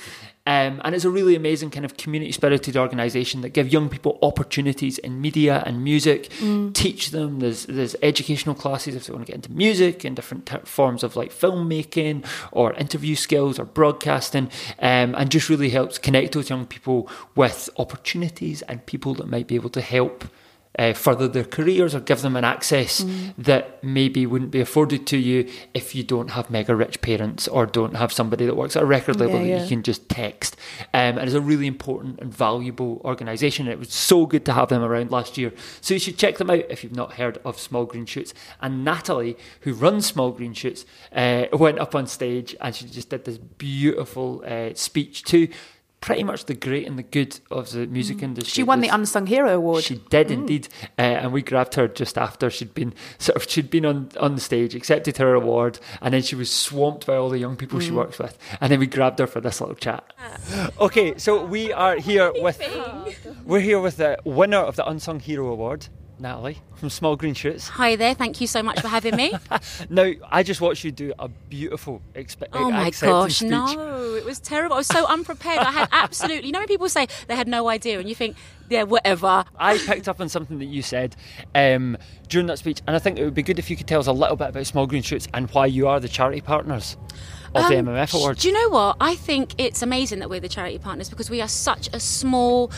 Um, 0.48 0.80
and 0.84 0.94
it's 0.94 1.06
a 1.06 1.10
really 1.10 1.36
amazing 1.36 1.72
kind 1.72 1.86
of 1.86 1.98
community 1.98 2.32
spirited 2.32 2.78
organisation 2.78 3.42
that 3.42 3.50
give 3.50 3.68
young 3.74 3.90
people 3.90 4.20
opportunities 4.22 5.00
in 5.00 5.20
media 5.20 5.64
and 5.66 5.84
music, 5.84 6.30
Mm. 6.40 6.72
teach 6.74 7.10
them. 7.10 7.40
There's 7.40 7.66
there's 7.66 7.96
educational 8.04 8.54
classes 8.54 8.94
if 8.94 9.06
they 9.08 9.14
want 9.14 9.26
to 9.26 9.32
get 9.32 9.38
into 9.38 9.52
music 9.52 10.04
and 10.04 10.16
different 10.16 10.46
t- 10.46 10.58
forms 10.66 11.04
of 11.04 11.16
like 11.16 11.32
filmmaking 11.34 12.24
or 12.52 12.74
interview 12.74 13.16
skills 13.16 13.58
or 13.58 13.66
broadcasting, 13.66 14.52
um, 14.80 15.16
and 15.18 15.32
just 15.32 15.50
really 15.50 15.70
helps 15.70 15.98
connect 15.98 16.34
those 16.34 16.50
young 16.52 16.68
people 16.68 17.10
with 17.36 17.68
opportunities 17.78 18.62
and 18.64 18.86
people 18.86 19.16
that 19.16 19.28
might 19.28 19.48
be 19.48 19.56
able 19.56 19.72
to 19.72 19.82
help 19.82 20.26
uh, 20.78 20.94
further 20.94 21.28
their 21.28 21.44
careers 21.44 21.94
or 21.96 22.00
give 22.00 22.22
them 22.22 22.36
an 22.36 22.44
access 22.44 23.04
Mm. 23.04 23.34
that 23.38 23.84
maybe 23.84 24.26
wouldn't 24.26 24.52
be 24.52 24.60
afforded 24.60 25.06
to 25.08 25.18
you 25.18 25.50
if 25.74 25.94
you 25.96 26.04
don't 26.04 26.30
have 26.32 26.50
mega 26.50 26.76
rich 26.76 27.02
parents 27.02 27.48
or 27.48 27.66
don't 27.66 27.96
have 27.96 28.12
somebody 28.12 28.46
that 28.46 28.56
works 28.56 28.76
at 28.76 28.84
a 28.84 28.86
record 28.86 29.16
label 29.20 29.36
Yeah, 29.36 29.42
that 29.42 29.48
yeah. 29.48 29.64
you 29.64 29.70
can 29.70 29.84
just 29.84 30.08
text. 30.10 30.56
Um, 30.94 31.18
and 31.18 31.22
it's 31.22 31.34
a 31.34 31.42
really 31.42 31.68
important 31.68 32.20
and 32.20 32.34
valuable 32.34 33.02
organisation. 33.06 33.68
It 33.68 33.80
was 33.80 33.94
so 33.94 34.26
good 34.26 34.46
to 34.46 34.54
have 34.54 34.70
them 34.70 34.82
around 34.84 35.12
last 35.12 35.38
year. 35.38 35.52
So 35.82 35.94
you 35.94 36.00
should 36.00 36.18
check 36.18 36.38
them 36.38 36.50
out 36.50 36.64
if 36.70 36.84
you've 36.84 36.96
not 36.96 37.14
heard 37.14 37.40
of 37.46 37.60
Small 37.60 37.86
Green 37.86 38.06
Shoots. 38.06 38.34
And 38.62 38.84
Natalie, 38.84 39.38
who 39.62 39.74
runs 39.74 40.06
Small 40.06 40.32
Green 40.32 40.54
Shoots, 40.54 40.86
uh, 41.14 41.46
went 41.54 41.80
up 41.80 41.96
on 41.96 42.08
stage 42.08 42.56
and 42.62 42.74
she 42.76 42.86
just 42.86 43.10
did 43.10 43.26
this 43.26 43.38
beautiful 43.38 44.44
uh, 44.46 44.70
speech 44.74 45.24
to 45.26 45.48
pretty 46.06 46.24
much 46.24 46.46
the 46.46 46.54
great 46.54 46.88
and 46.88 47.00
the 47.00 47.04
good 47.04 47.40
of 47.50 47.72
the 47.72 47.88
music 47.88 48.22
industry. 48.22 48.52
Mm. 48.52 48.56
She 48.56 48.64
won 48.64 48.80
the 48.80 48.90
Unsung 48.90 49.26
Hero 49.26 49.56
Award. 49.56 49.84
she 49.84 49.96
did 50.10 50.30
indeed, 50.30 50.68
uh, 51.00 51.02
and 51.02 51.34
we 51.34 51.42
grabbed 51.42 51.74
her 51.74 51.88
just 51.88 52.16
after 52.16 52.52
she'd 52.52 52.76
been 52.76 52.94
sort 53.18 53.36
of 53.36 53.50
she'd 53.50 53.72
been 53.72 53.88
on 53.88 54.10
on 54.20 54.36
the 54.36 54.42
stage, 54.42 54.76
accepted 54.76 55.18
her 55.18 55.34
award, 55.34 55.80
and 56.02 56.14
then 56.14 56.22
she 56.22 56.36
was 56.36 56.52
swamped 56.52 57.08
by 57.08 57.16
all 57.16 57.30
the 57.30 57.40
young 57.40 57.56
people 57.56 57.80
she 57.80 57.92
works 57.92 58.20
with, 58.20 58.38
and 58.62 58.72
then 58.72 58.80
we 58.80 58.86
grabbed 58.86 59.18
her 59.18 59.26
for 59.26 59.42
this 59.42 59.60
little 59.60 59.76
chat. 59.76 60.04
Okay, 60.80 61.18
so 61.18 61.44
we 61.44 61.74
are 61.74 61.96
here 61.98 62.32
with 62.36 62.62
we're 63.46 63.60
here 63.60 63.80
with 63.80 63.98
the 63.98 64.18
winner 64.26 64.60
of 64.60 64.76
the 64.76 64.88
Unsung 64.88 65.20
Hero 65.20 65.48
Award, 65.48 65.88
Natalie 66.20 66.58
from 66.76 66.90
Small 66.90 67.16
Green 67.16 67.34
Shoots. 67.34 67.68
Hi 67.70 67.96
there, 67.96 68.14
thank 68.14 68.40
you 68.42 68.48
so 68.48 68.62
much 68.64 68.80
for 68.80 68.88
having 68.88 69.16
me. 69.16 69.34
Now, 69.90 70.12
I 70.32 70.44
just 70.44 70.62
watched 70.62 70.84
you 70.84 70.92
do 70.92 71.14
a 71.20 71.28
beautiful 71.28 72.02
expe- 72.14 72.48
oh 72.54 72.72
my 72.72 72.90
gosh, 72.90 73.38
speech. 73.38 73.50
no, 73.50 74.16
it 74.16 74.26
was 74.26 74.40
terrible. 74.40 74.76
I 74.76 74.78
was 74.78 74.88
so 74.88 75.06
unprepared. 75.06 75.60
I 75.60 75.72
had 75.72 75.90
absolutely, 75.92 76.48
you 76.48 76.52
know, 76.54 76.60
when 76.60 76.68
people 76.68 76.90
say 76.90 77.08
they 77.28 77.36
had 77.36 77.48
no 77.48 77.68
idea, 77.70 78.00
and 78.00 78.08
you 78.10 78.16
think, 78.16 78.36
yeah, 78.70 78.84
whatever. 78.84 79.46
I 79.58 79.78
picked 79.78 80.08
up 80.08 80.20
on 80.22 80.30
something 80.30 80.60
that 80.60 80.66
you 80.66 80.82
said 80.82 81.16
um, 81.54 81.98
during 82.30 82.48
that 82.48 82.60
speech, 82.60 82.82
and 82.88 82.96
I 82.96 83.00
think 83.00 83.18
it 83.20 83.24
would 83.26 83.34
be 83.34 83.44
good 83.44 83.60
if 83.60 83.70
you 83.70 83.76
could 83.78 83.88
tell 83.88 84.00
us 84.00 84.08
a 84.08 84.14
little 84.14 84.36
bit 84.36 84.50
about 84.50 84.66
Small 84.66 84.88
Green 84.88 85.04
Shoots 85.04 85.28
and 85.34 85.50
why 85.52 85.66
you 85.68 85.88
are 85.88 86.00
the 86.00 86.10
charity 86.10 86.42
partners 86.42 86.98
of 87.54 87.70
the 87.70 87.78
Um, 87.80 87.86
MMF 87.88 88.14
Awards. 88.16 88.42
Do 88.42 88.50
you 88.50 88.54
know 88.54 88.70
what? 88.70 88.98
I 89.00 89.16
think 89.16 89.54
it's 89.58 89.82
amazing 89.82 90.20
that 90.20 90.30
we're 90.30 90.42
the 90.42 90.50
charity 90.50 90.78
partners 90.78 91.10
because 91.10 91.30
we 91.30 91.42
are 91.42 91.48
such 91.48 91.88
a 91.94 92.00
small, 92.00 92.70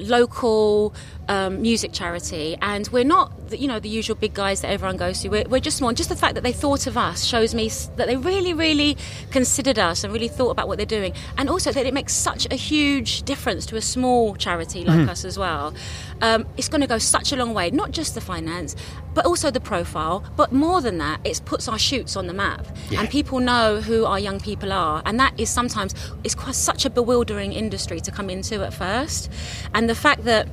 local 0.00 0.94
um, 1.28 1.60
music 1.60 1.92
charity, 1.92 2.56
and 2.62 2.88
we're 2.88 3.04
not, 3.04 3.32
you 3.50 3.68
know, 3.68 3.78
the 3.78 3.88
usual 3.88 4.16
big 4.16 4.34
guys 4.34 4.60
that 4.62 4.70
everyone 4.70 4.96
goes 4.96 5.20
to. 5.20 5.28
We're, 5.28 5.44
we're 5.48 5.60
just 5.60 5.76
small. 5.76 5.92
Just 5.92 6.08
the 6.08 6.16
fact 6.16 6.34
that 6.34 6.42
they 6.42 6.52
thought 6.52 6.86
of 6.86 6.96
us 6.96 7.24
shows 7.24 7.54
me 7.54 7.68
that 7.96 8.06
they 8.06 8.16
really, 8.16 8.54
really 8.54 8.96
considered 9.30 9.78
us 9.78 10.04
and 10.04 10.12
really 10.12 10.28
thought 10.28 10.50
about 10.50 10.68
what 10.68 10.78
they're 10.78 10.86
doing, 10.86 11.12
and 11.36 11.50
also 11.50 11.72
that 11.72 11.86
it 11.86 11.94
makes 11.94 12.14
such 12.14 12.46
a 12.50 12.54
huge 12.54 13.22
difference 13.22 13.66
to 13.66 13.76
a 13.76 13.82
small 13.82 14.34
charity 14.36 14.84
like 14.84 15.08
us 15.08 15.24
as 15.24 15.38
well. 15.38 15.74
Um, 16.22 16.46
it's 16.56 16.68
going 16.68 16.80
to 16.80 16.86
go 16.86 16.98
such 16.98 17.32
a 17.32 17.36
long 17.36 17.54
way, 17.54 17.70
not 17.70 17.90
just 17.90 18.14
the 18.14 18.20
finance, 18.20 18.74
but 19.18 19.26
also 19.26 19.50
the 19.50 19.58
profile. 19.58 20.22
But 20.36 20.52
more 20.52 20.80
than 20.80 20.98
that, 20.98 21.18
it 21.24 21.40
puts 21.44 21.66
our 21.66 21.76
shoots 21.76 22.14
on 22.14 22.28
the 22.28 22.32
map, 22.32 22.64
Yeah. 22.88 23.00
and 23.00 23.10
people 23.10 23.40
know 23.40 23.80
who 23.80 24.04
our 24.04 24.20
young 24.20 24.38
people 24.38 24.72
are. 24.72 25.02
And 25.04 25.18
that 25.18 25.32
is 25.36 25.50
sometimes 25.50 25.92
it's 26.22 26.36
quite 26.36 26.54
such 26.54 26.84
a 26.84 26.90
bewildering 26.90 27.52
industry 27.52 27.98
to 28.06 28.12
come 28.12 28.30
into 28.30 28.62
at 28.64 28.72
first, 28.72 29.28
and 29.74 29.90
the 29.90 29.96
fact 29.96 30.22
that 30.24 30.46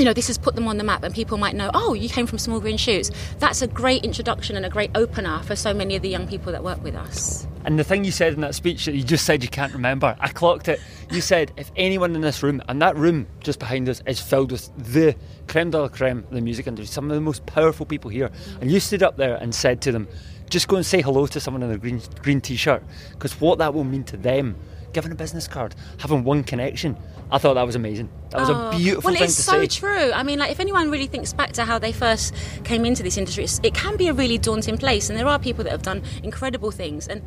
you 0.00 0.06
know, 0.06 0.14
this 0.14 0.28
has 0.28 0.38
put 0.38 0.54
them 0.54 0.66
on 0.66 0.78
the 0.78 0.84
map 0.84 1.02
and 1.02 1.14
people 1.14 1.36
might 1.36 1.54
know, 1.54 1.70
oh, 1.74 1.92
you 1.92 2.08
came 2.08 2.26
from 2.26 2.38
Small 2.38 2.58
Green 2.58 2.78
Shoots. 2.78 3.10
That's 3.38 3.60
a 3.60 3.66
great 3.66 4.02
introduction 4.02 4.56
and 4.56 4.64
a 4.64 4.70
great 4.70 4.90
opener 4.94 5.42
for 5.42 5.54
so 5.54 5.74
many 5.74 5.94
of 5.94 6.00
the 6.00 6.08
young 6.08 6.26
people 6.26 6.50
that 6.52 6.64
work 6.64 6.82
with 6.82 6.94
us. 6.94 7.46
And 7.66 7.78
the 7.78 7.84
thing 7.84 8.04
you 8.04 8.10
said 8.10 8.32
in 8.32 8.40
that 8.40 8.54
speech 8.54 8.86
that 8.86 8.94
you 8.94 9.04
just 9.04 9.26
said 9.26 9.42
you 9.42 9.50
can't 9.50 9.74
remember, 9.74 10.16
I 10.18 10.28
clocked 10.28 10.68
it. 10.68 10.80
You 11.10 11.20
said 11.20 11.52
if 11.58 11.70
anyone 11.76 12.14
in 12.14 12.22
this 12.22 12.42
room, 12.42 12.62
and 12.66 12.80
that 12.80 12.96
room 12.96 13.26
just 13.40 13.58
behind 13.58 13.90
us 13.90 14.02
is 14.06 14.18
filled 14.18 14.52
with 14.52 14.74
the 14.78 15.14
creme 15.48 15.70
de 15.70 15.78
la 15.78 15.88
creme 15.88 16.20
of 16.20 16.30
the 16.30 16.40
music 16.40 16.66
industry, 16.66 16.90
some 16.90 17.10
of 17.10 17.14
the 17.14 17.20
most 17.20 17.44
powerful 17.44 17.84
people 17.84 18.10
here, 18.10 18.30
and 18.62 18.70
you 18.70 18.80
stood 18.80 19.02
up 19.02 19.18
there 19.18 19.36
and 19.36 19.54
said 19.54 19.82
to 19.82 19.92
them, 19.92 20.08
just 20.48 20.66
go 20.66 20.76
and 20.76 20.86
say 20.86 21.02
hello 21.02 21.26
to 21.26 21.38
someone 21.38 21.62
in 21.62 21.70
a 21.70 21.76
green 21.76 22.00
green 22.22 22.40
t-shirt, 22.40 22.82
because 23.12 23.38
what 23.38 23.58
that 23.58 23.74
will 23.74 23.84
mean 23.84 24.04
to 24.04 24.16
them, 24.16 24.56
giving 24.92 25.12
a 25.12 25.14
business 25.14 25.46
card, 25.48 25.74
having 25.98 26.24
one 26.24 26.42
connection. 26.44 26.96
I 27.30 27.38
thought 27.38 27.54
that 27.54 27.66
was 27.66 27.76
amazing. 27.76 28.10
That 28.30 28.40
was 28.40 28.48
a 28.48 28.54
oh, 28.54 28.70
beautiful 28.70 29.10
Oh, 29.10 29.12
well, 29.12 29.14
thing 29.14 29.24
it's 29.24 29.36
to 29.36 29.42
so 29.42 29.60
say. 29.60 29.66
true. 29.66 30.12
I 30.12 30.22
mean, 30.22 30.38
like 30.38 30.50
if 30.50 30.60
anyone 30.60 30.90
really 30.90 31.06
thinks 31.06 31.32
back 31.32 31.52
to 31.52 31.64
how 31.64 31.78
they 31.78 31.92
first 31.92 32.34
came 32.64 32.84
into 32.84 33.02
this 33.02 33.16
industry, 33.16 33.44
it's, 33.44 33.60
it 33.62 33.74
can 33.74 33.96
be 33.96 34.08
a 34.08 34.12
really 34.12 34.38
daunting 34.38 34.78
place, 34.78 35.08
and 35.08 35.18
there 35.18 35.28
are 35.28 35.38
people 35.38 35.64
that 35.64 35.70
have 35.70 35.82
done 35.82 36.02
incredible 36.22 36.70
things. 36.70 37.06
And 37.08 37.22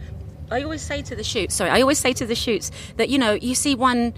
I 0.51 0.61
always 0.63 0.81
say 0.81 1.01
to 1.03 1.15
the 1.15 1.23
shoots, 1.23 1.55
sorry, 1.55 1.69
I 1.69 1.81
always 1.81 1.99
say 1.99 2.13
to 2.13 2.25
the 2.25 2.35
shoots 2.35 2.71
that 2.97 3.09
you 3.09 3.17
know 3.17 3.33
you 3.33 3.55
see 3.55 3.75
one 3.75 4.13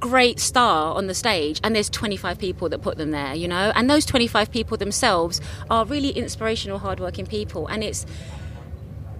great 0.00 0.40
star 0.40 0.94
on 0.94 1.06
the 1.06 1.14
stage 1.14 1.60
and 1.62 1.76
there's 1.76 1.90
25 1.90 2.38
people 2.38 2.68
that 2.68 2.80
put 2.80 2.96
them 2.96 3.10
there 3.10 3.34
you 3.34 3.46
know 3.46 3.70
and 3.76 3.88
those 3.88 4.04
25 4.04 4.50
people 4.50 4.76
themselves 4.76 5.40
are 5.70 5.84
really 5.84 6.08
inspirational 6.08 6.78
hardworking 6.78 7.26
people 7.26 7.66
and 7.68 7.84
it's 7.84 8.04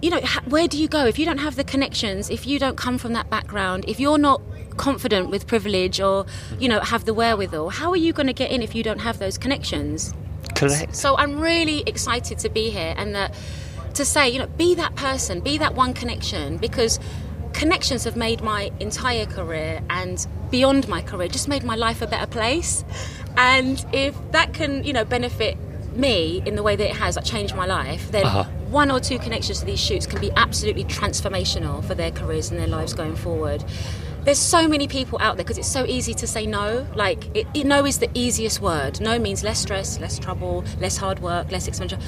you 0.03 0.09
know, 0.09 0.19
where 0.53 0.67
do 0.67 0.77
you 0.77 0.89
go 0.89 1.05
if 1.05 1.17
you 1.17 1.25
don't 1.25 1.37
have 1.37 1.55
the 1.55 1.63
connections, 1.63 2.29
if 2.29 2.45
you 2.45 2.59
don't 2.59 2.75
come 2.75 2.97
from 2.97 3.13
that 3.13 3.29
background, 3.29 3.85
if 3.87 4.01
you're 4.01 4.17
not 4.17 4.41
confident 4.75 5.29
with 5.29 5.47
privilege 5.47 6.01
or, 6.01 6.25
you 6.59 6.67
know, 6.67 6.81
have 6.81 7.05
the 7.05 7.13
wherewithal, 7.13 7.69
how 7.69 7.89
are 7.89 8.01
you 8.05 8.11
going 8.11 8.27
to 8.27 8.33
get 8.33 8.51
in 8.51 8.61
if 8.61 8.75
you 8.75 8.83
don't 8.83 8.99
have 8.99 9.17
those 9.19 9.37
connections? 9.37 10.13
Correct. 10.55 10.93
So 10.93 11.15
I'm 11.15 11.39
really 11.39 11.83
excited 11.87 12.37
to 12.39 12.49
be 12.49 12.69
here 12.69 12.93
and 12.97 13.15
that 13.15 13.33
to 13.93 14.03
say, 14.03 14.29
you 14.29 14.39
know, 14.39 14.47
be 14.47 14.75
that 14.75 14.93
person, 14.95 15.39
be 15.39 15.57
that 15.59 15.73
one 15.73 15.93
connection 15.93 16.57
because 16.57 16.99
connections 17.53 18.03
have 18.03 18.17
made 18.17 18.41
my 18.41 18.71
entire 18.81 19.25
career 19.25 19.81
and 19.89 20.27
beyond 20.51 20.89
my 20.89 21.01
career 21.01 21.29
just 21.29 21.47
made 21.47 21.63
my 21.63 21.75
life 21.75 22.01
a 22.01 22.07
better 22.07 22.27
place. 22.27 22.83
And 23.37 23.83
if 23.93 24.15
that 24.31 24.53
can, 24.53 24.83
you 24.83 24.91
know, 24.91 25.05
benefit 25.05 25.57
me 25.95 26.41
in 26.45 26.55
the 26.55 26.63
way 26.63 26.75
that 26.75 26.89
it 26.89 26.95
has, 26.97 27.15
like 27.15 27.23
changed 27.23 27.55
my 27.55 27.65
life, 27.65 28.11
then 28.11 28.25
Uh-huh. 28.25 28.43
One 28.73 28.89
or 28.91 28.99
two 28.99 29.19
connections 29.19 29.59
to 29.59 29.65
these 29.65 29.79
shoots 29.79 30.05
can 30.07 30.19
be 30.19 30.31
absolutely 30.35 30.83
transformational 30.85 31.83
for 31.85 31.93
their 31.93 32.11
careers 32.11 32.49
and 32.51 32.59
their 32.59 32.67
lives 32.67 32.93
going 32.93 33.15
forward. 33.15 33.63
There's 34.23 34.39
so 34.39 34.67
many 34.67 34.87
people 34.87 35.19
out 35.21 35.37
there 35.37 35.43
because 35.45 35.57
it's 35.59 35.67
so 35.71 35.85
easy 35.85 36.13
to 36.15 36.25
say 36.25 36.45
no. 36.47 36.87
Like, 36.95 37.25
it, 37.35 37.45
it- 37.53 37.65
no 37.65 37.85
is 37.85 37.99
the 37.99 38.09
easiest 38.13 38.61
word. 38.61 38.99
No 38.99 39.19
means 39.19 39.43
less 39.43 39.59
stress, 39.59 39.99
less 39.99 40.17
trouble, 40.17 40.63
less 40.79 40.97
hard 40.97 41.19
work, 41.19 41.51
less 41.51 41.67
expenditure. 41.67 42.01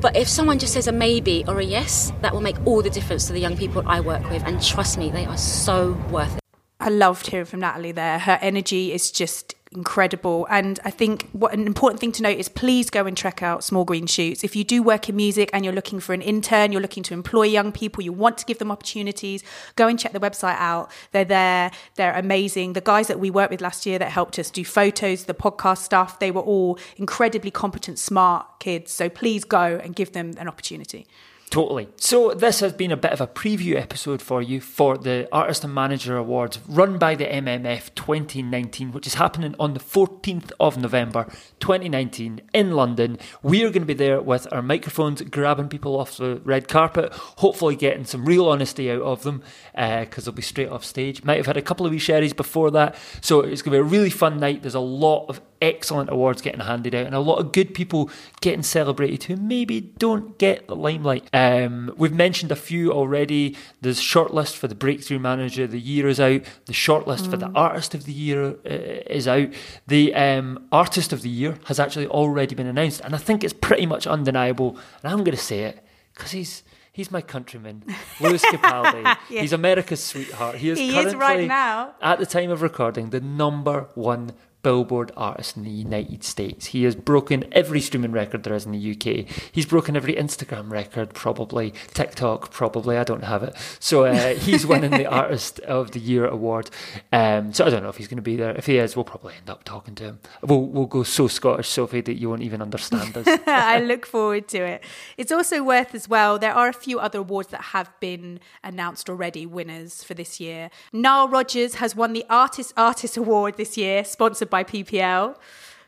But 0.00 0.16
if 0.16 0.26
someone 0.28 0.58
just 0.58 0.72
says 0.72 0.88
a 0.88 0.92
maybe 0.92 1.44
or 1.46 1.60
a 1.60 1.64
yes, 1.64 2.10
that 2.22 2.32
will 2.32 2.40
make 2.40 2.56
all 2.66 2.82
the 2.82 2.90
difference 2.90 3.26
to 3.26 3.32
the 3.34 3.40
young 3.40 3.56
people 3.56 3.82
I 3.86 4.00
work 4.00 4.28
with. 4.30 4.42
And 4.46 4.60
trust 4.62 4.98
me, 4.98 5.10
they 5.10 5.26
are 5.26 5.36
so 5.36 5.92
worth 6.10 6.34
it. 6.34 6.40
I 6.80 6.88
loved 6.88 7.26
hearing 7.26 7.44
from 7.46 7.60
Natalie 7.60 7.92
there. 7.92 8.18
Her 8.18 8.38
energy 8.40 8.92
is 8.92 9.10
just 9.10 9.54
incredible. 9.72 10.48
And 10.50 10.80
I 10.84 10.90
think 10.90 11.28
what 11.30 11.52
an 11.52 11.64
important 11.66 12.00
thing 12.00 12.10
to 12.12 12.22
note 12.22 12.38
is 12.38 12.48
please 12.48 12.90
go 12.90 13.06
and 13.06 13.16
check 13.16 13.40
out 13.42 13.62
Small 13.62 13.84
Green 13.84 14.06
Shoots. 14.06 14.42
If 14.42 14.56
you 14.56 14.64
do 14.64 14.82
work 14.82 15.08
in 15.08 15.14
music 15.14 15.48
and 15.52 15.64
you're 15.64 15.74
looking 15.74 16.00
for 16.00 16.12
an 16.12 16.22
intern, 16.22 16.72
you're 16.72 16.80
looking 16.80 17.04
to 17.04 17.14
employ 17.14 17.44
young 17.44 17.70
people, 17.70 18.02
you 18.02 18.12
want 18.12 18.36
to 18.38 18.44
give 18.44 18.58
them 18.58 18.72
opportunities, 18.72 19.44
go 19.76 19.86
and 19.86 19.98
check 19.98 20.12
the 20.12 20.18
website 20.18 20.56
out. 20.58 20.90
They're 21.12 21.24
there, 21.24 21.70
they're 21.94 22.14
amazing. 22.16 22.72
The 22.72 22.80
guys 22.80 23.06
that 23.06 23.20
we 23.20 23.30
worked 23.30 23.52
with 23.52 23.60
last 23.60 23.86
year 23.86 23.98
that 24.00 24.10
helped 24.10 24.38
us 24.40 24.50
do 24.50 24.64
photos, 24.64 25.24
the 25.24 25.34
podcast 25.34 25.78
stuff, 25.78 26.18
they 26.18 26.32
were 26.32 26.42
all 26.42 26.78
incredibly 26.96 27.52
competent, 27.52 28.00
smart 28.00 28.46
kids. 28.58 28.90
So 28.90 29.08
please 29.08 29.44
go 29.44 29.80
and 29.82 29.94
give 29.94 30.12
them 30.12 30.32
an 30.38 30.48
opportunity. 30.48 31.06
Totally. 31.50 31.88
So 31.96 32.32
this 32.32 32.60
has 32.60 32.72
been 32.72 32.92
a 32.92 32.96
bit 32.96 33.10
of 33.10 33.20
a 33.20 33.26
preview 33.26 33.74
episode 33.74 34.22
for 34.22 34.40
you 34.40 34.60
for 34.60 34.96
the 34.96 35.28
Artist 35.32 35.64
and 35.64 35.74
Manager 35.74 36.16
Awards 36.16 36.60
run 36.68 36.96
by 36.96 37.16
the 37.16 37.24
MMF 37.24 37.92
2019, 37.96 38.92
which 38.92 39.08
is 39.08 39.14
happening 39.14 39.56
on 39.58 39.74
the 39.74 39.80
14th 39.80 40.52
of 40.60 40.76
November 40.76 41.24
2019 41.58 42.40
in 42.54 42.70
London. 42.70 43.18
We 43.42 43.64
are 43.64 43.70
going 43.70 43.82
to 43.82 43.86
be 43.86 43.94
there 43.94 44.20
with 44.20 44.46
our 44.52 44.62
microphones, 44.62 45.22
grabbing 45.22 45.68
people 45.68 45.98
off 45.98 46.18
the 46.18 46.40
red 46.44 46.68
carpet, 46.68 47.12
hopefully 47.12 47.74
getting 47.74 48.04
some 48.04 48.26
real 48.26 48.48
honesty 48.48 48.88
out 48.88 49.02
of 49.02 49.24
them 49.24 49.42
uh, 49.74 50.02
because 50.02 50.26
they'll 50.26 50.32
be 50.32 50.42
straight 50.42 50.68
off 50.68 50.84
stage. 50.84 51.24
Might 51.24 51.38
have 51.38 51.46
had 51.46 51.56
a 51.56 51.62
couple 51.62 51.84
of 51.84 51.90
wee 51.90 51.98
sherries 51.98 52.32
before 52.32 52.70
that, 52.70 52.94
so 53.20 53.40
it's 53.40 53.60
going 53.60 53.76
to 53.76 53.82
be 53.82 53.88
a 53.88 53.98
really 53.98 54.10
fun 54.10 54.38
night. 54.38 54.62
There's 54.62 54.76
a 54.76 54.78
lot 54.78 55.26
of 55.26 55.40
excellent 55.60 56.10
awards 56.10 56.40
getting 56.42 56.60
handed 56.60 56.94
out 56.94 57.06
and 57.06 57.14
a 57.14 57.20
lot 57.20 57.38
of 57.38 57.52
good 57.52 57.74
people 57.74 58.10
getting 58.40 58.62
celebrated 58.62 59.24
who 59.24 59.36
maybe 59.36 59.80
don't 59.80 60.38
get 60.38 60.66
the 60.66 60.76
limelight. 60.76 61.28
Um, 61.32 61.92
we've 61.96 62.12
mentioned 62.12 62.50
a 62.50 62.56
few 62.56 62.92
already. 62.92 63.56
The 63.80 63.90
shortlist 63.90 64.56
for 64.56 64.68
the 64.68 64.74
Breakthrough 64.74 65.18
Manager 65.18 65.64
of 65.64 65.70
the 65.70 65.80
Year 65.80 66.08
is 66.08 66.20
out. 66.20 66.42
The 66.66 66.72
shortlist 66.72 67.30
for 67.30 67.36
the 67.36 67.50
Artist 67.54 67.94
of 67.94 68.04
the 68.04 68.12
Year 68.12 68.56
uh, 68.64 69.02
is 69.10 69.28
out. 69.28 69.48
The 69.86 70.14
um, 70.14 70.66
Artist 70.72 71.12
of 71.12 71.22
the 71.22 71.28
Year 71.28 71.58
has 71.66 71.78
actually 71.78 72.06
already 72.06 72.54
been 72.54 72.66
announced, 72.66 73.00
and 73.02 73.14
I 73.14 73.18
think 73.18 73.44
it's 73.44 73.52
pretty 73.52 73.86
much 73.86 74.06
undeniable. 74.06 74.78
And 75.02 75.12
I'm 75.12 75.18
going 75.24 75.36
to 75.36 75.42
say 75.42 75.64
it 75.64 75.84
because 76.14 76.30
he's. 76.32 76.62
He's 76.92 77.12
my 77.12 77.20
countryman, 77.20 77.84
Lewis 78.20 78.44
Capaldi. 78.44 79.16
He's 79.28 79.52
America's 79.52 80.02
sweetheart. 80.02 80.56
He 80.56 80.70
is 80.70 80.78
He 80.78 80.88
is 80.88 80.94
currently, 81.14 81.18
right 81.18 81.46
now. 81.46 81.94
at 82.02 82.18
the 82.18 82.26
time 82.26 82.50
of 82.50 82.62
recording, 82.62 83.10
the 83.10 83.20
number 83.20 83.88
one 83.94 84.32
Billboard 84.62 85.12
artist 85.16 85.56
in 85.56 85.64
the 85.64 85.70
United 85.70 86.22
States. 86.22 86.66
He 86.66 86.84
has 86.84 86.94
broken 86.94 87.44
every 87.52 87.80
streaming 87.80 88.12
record 88.12 88.42
there 88.42 88.54
is 88.54 88.66
in 88.66 88.72
the 88.72 88.90
UK. 88.92 89.26
He's 89.52 89.66
broken 89.66 89.96
every 89.96 90.14
Instagram 90.14 90.70
record, 90.70 91.14
probably 91.14 91.72
TikTok, 91.94 92.50
probably. 92.50 92.98
I 92.98 93.04
don't 93.04 93.24
have 93.24 93.42
it. 93.42 93.54
So 93.78 94.04
uh, 94.04 94.34
he's 94.34 94.66
winning 94.66 94.90
the 94.90 95.06
Artist 95.10 95.60
of 95.60 95.92
the 95.92 96.00
Year 96.00 96.26
award. 96.26 96.70
Um, 97.12 97.52
so 97.52 97.64
I 97.64 97.70
don't 97.70 97.82
know 97.82 97.88
if 97.88 97.96
he's 97.96 98.08
going 98.08 98.16
to 98.16 98.22
be 98.22 98.36
there. 98.36 98.54
If 98.56 98.66
he 98.66 98.78
is, 98.78 98.96
we'll 98.96 99.04
probably 99.04 99.34
end 99.34 99.48
up 99.48 99.64
talking 99.64 99.94
to 99.96 100.04
him. 100.04 100.20
We'll 100.42 100.66
we'll 100.66 100.86
go 100.86 101.02
so 101.02 101.28
Scottish, 101.28 101.68
Sophie, 101.68 102.00
that 102.02 102.14
you 102.14 102.28
won't 102.28 102.42
even 102.42 102.60
understand 102.60 103.16
us. 103.16 103.26
I 103.46 103.80
look 103.80 104.06
forward 104.06 104.48
to 104.48 104.58
it. 104.58 104.84
It's 105.16 105.32
also 105.32 105.62
worth 105.62 105.94
as 105.94 106.08
well. 106.08 106.38
There 106.38 106.54
are 106.54 106.68
a 106.68 106.72
few 106.72 106.98
other 106.98 107.20
awards 107.20 107.48
that 107.48 107.62
have 107.62 107.90
been 108.00 108.40
announced 108.62 109.08
already, 109.08 109.46
winners 109.46 110.02
for 110.02 110.14
this 110.14 110.40
year. 110.40 110.70
Nile 110.92 111.28
Rodgers 111.28 111.76
has 111.76 111.96
won 111.96 112.12
the 112.12 112.24
Artist 112.28 112.72
Artist 112.76 113.16
Award 113.16 113.56
this 113.56 113.76
year, 113.76 114.04
sponsored 114.04 114.49
by 114.50 114.64
PPL. 114.64 115.36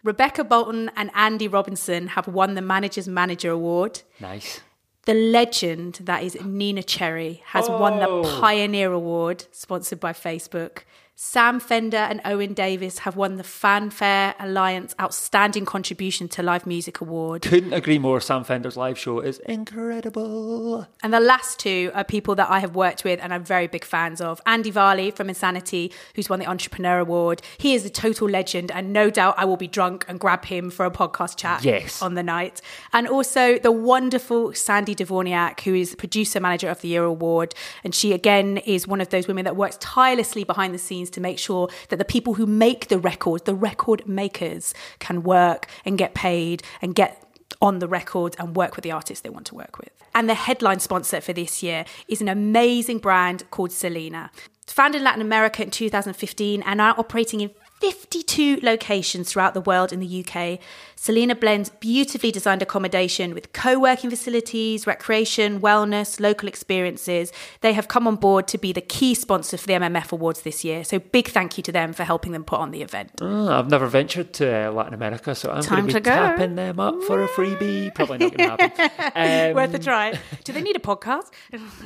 Rebecca 0.04 0.42
Bolton 0.44 0.90
and 0.96 1.10
Andy 1.14 1.46
Robinson 1.48 2.08
have 2.08 2.26
won 2.26 2.54
the 2.54 2.62
Manager's 2.62 3.08
Manager 3.08 3.50
Award. 3.50 4.02
nice. 4.20 4.60
The 5.04 5.14
legend 5.14 5.94
that 6.04 6.22
is 6.22 6.36
Neneh 6.36 6.84
Cherry 6.86 7.42
has 7.46 7.68
won 7.68 7.98
the 7.98 8.08
Oh. 8.08 8.22
Pioneer 8.40 8.92
Award, 8.92 9.46
sponsored 9.50 9.98
by 9.98 10.12
Facebook. 10.12 10.84
Sam 11.24 11.60
Fender 11.60 11.98
and 11.98 12.20
Owen 12.24 12.52
Davis 12.52 12.98
have 12.98 13.14
won 13.14 13.36
the 13.36 13.44
FanFair 13.44 14.34
Alliance 14.40 14.92
Outstanding 15.00 15.64
Contribution 15.64 16.26
to 16.30 16.42
Live 16.42 16.66
Music 16.66 17.00
Award. 17.00 17.42
Couldn't 17.42 17.72
agree 17.72 18.00
more. 18.00 18.20
Sam 18.20 18.42
Fender's 18.42 18.76
live 18.76 18.98
show 18.98 19.20
is 19.20 19.38
incredible. 19.46 20.88
And 21.00 21.14
the 21.14 21.20
last 21.20 21.60
two 21.60 21.92
are 21.94 22.02
people 22.02 22.34
that 22.34 22.50
I 22.50 22.58
have 22.58 22.74
worked 22.74 23.04
with 23.04 23.20
and 23.22 23.32
I'm 23.32 23.44
very 23.44 23.68
big 23.68 23.84
fans 23.84 24.20
of. 24.20 24.40
Andy 24.46 24.72
Varley 24.72 25.12
from 25.12 25.28
Insanity, 25.28 25.92
who's 26.16 26.28
won 26.28 26.40
the 26.40 26.46
Entrepreneur 26.46 26.98
Award. 26.98 27.40
He 27.56 27.74
is 27.74 27.86
a 27.86 27.90
total 27.90 28.28
legend, 28.28 28.72
and 28.72 28.92
no 28.92 29.08
doubt 29.08 29.36
I 29.38 29.44
will 29.44 29.56
be 29.56 29.68
drunk 29.68 30.04
and 30.08 30.18
grab 30.18 30.46
him 30.46 30.70
for 30.70 30.84
a 30.84 30.90
podcast 30.90 31.36
chat 31.36 31.64
Yes. 31.64 32.02
on 32.02 32.14
the 32.14 32.24
night. 32.24 32.60
And 32.92 33.06
also 33.06 33.58
the 33.60 33.70
wonderful 33.70 34.54
Sandy 34.54 34.96
Dworniak, 34.96 35.60
who 35.60 35.76
is 35.76 35.94
Producer 35.94 36.40
Manager 36.40 36.68
of 36.68 36.80
the 36.80 36.88
Year 36.88 37.04
Award. 37.04 37.54
And 37.84 37.94
she, 37.94 38.12
again, 38.12 38.56
is 38.58 38.88
one 38.88 39.00
of 39.00 39.10
those 39.10 39.28
women 39.28 39.44
that 39.44 39.54
works 39.54 39.76
tirelessly 39.80 40.42
behind 40.42 40.74
the 40.74 40.78
scenes 40.78 41.11
to 41.12 41.20
make 41.20 41.38
sure 41.38 41.68
that 41.88 41.96
the 41.96 42.04
people 42.04 42.34
who 42.34 42.46
make 42.46 42.88
the 42.88 42.98
record, 42.98 43.44
the 43.44 43.54
record 43.54 44.06
makers, 44.06 44.74
can 44.98 45.22
work 45.22 45.66
and 45.84 45.98
get 45.98 46.14
paid 46.14 46.62
and 46.80 46.94
get 46.94 47.22
on 47.60 47.78
the 47.78 47.88
record 47.88 48.34
and 48.38 48.56
work 48.56 48.76
with 48.76 48.82
the 48.82 48.90
artists 48.90 49.22
they 49.22 49.30
want 49.30 49.46
to 49.46 49.54
work 49.54 49.78
with. 49.78 49.90
And 50.14 50.28
the 50.28 50.34
headline 50.34 50.80
sponsor 50.80 51.20
for 51.20 51.32
this 51.32 51.62
year 51.62 51.84
is 52.08 52.20
an 52.20 52.28
amazing 52.28 52.98
brand 52.98 53.48
called 53.50 53.72
Selina. 53.72 54.30
Founded 54.66 55.00
in 55.00 55.04
Latin 55.04 55.22
America 55.22 55.62
in 55.62 55.70
2015 55.70 56.62
and 56.62 56.78
now 56.78 56.94
operating 56.96 57.40
in 57.40 57.50
52 57.82 58.60
locations 58.62 59.32
throughout 59.32 59.54
the 59.54 59.60
world 59.60 59.92
in 59.92 59.98
the 59.98 60.24
UK. 60.24 60.60
Selina 61.02 61.34
blends 61.34 61.68
beautifully 61.68 62.30
designed 62.30 62.62
accommodation 62.62 63.34
with 63.34 63.52
co 63.52 63.76
working 63.76 64.08
facilities, 64.08 64.86
recreation, 64.86 65.60
wellness, 65.60 66.20
local 66.20 66.46
experiences. 66.46 67.32
They 67.60 67.72
have 67.72 67.88
come 67.88 68.06
on 68.06 68.14
board 68.14 68.46
to 68.46 68.56
be 68.56 68.72
the 68.72 68.80
key 68.80 69.16
sponsor 69.16 69.56
for 69.56 69.66
the 69.66 69.72
MMF 69.72 70.12
Awards 70.12 70.42
this 70.42 70.64
year. 70.64 70.84
So, 70.84 71.00
big 71.00 71.26
thank 71.26 71.56
you 71.58 71.62
to 71.64 71.72
them 71.72 71.92
for 71.92 72.04
helping 72.04 72.30
them 72.30 72.44
put 72.44 72.60
on 72.60 72.70
the 72.70 72.82
event. 72.82 73.10
Oh, 73.20 73.48
I've 73.48 73.68
never 73.68 73.88
ventured 73.88 74.32
to 74.34 74.68
uh, 74.68 74.70
Latin 74.70 74.94
America, 74.94 75.34
so 75.34 75.50
I'm 75.50 75.64
going 75.64 75.88
to 75.88 75.94
be 75.94 76.00
tapping 76.02 76.54
them 76.54 76.78
up 76.78 77.02
for 77.02 77.20
a 77.20 77.26
freebie. 77.26 77.92
Probably 77.92 78.18
not 78.18 78.36
going 78.36 78.58
to 78.58 78.64
happen. 78.64 79.50
Um, 79.50 79.56
Worth 79.56 79.74
a 79.74 79.80
try. 79.80 80.16
Do 80.44 80.52
they 80.52 80.62
need 80.62 80.76
a 80.76 80.78
podcast? 80.78 81.32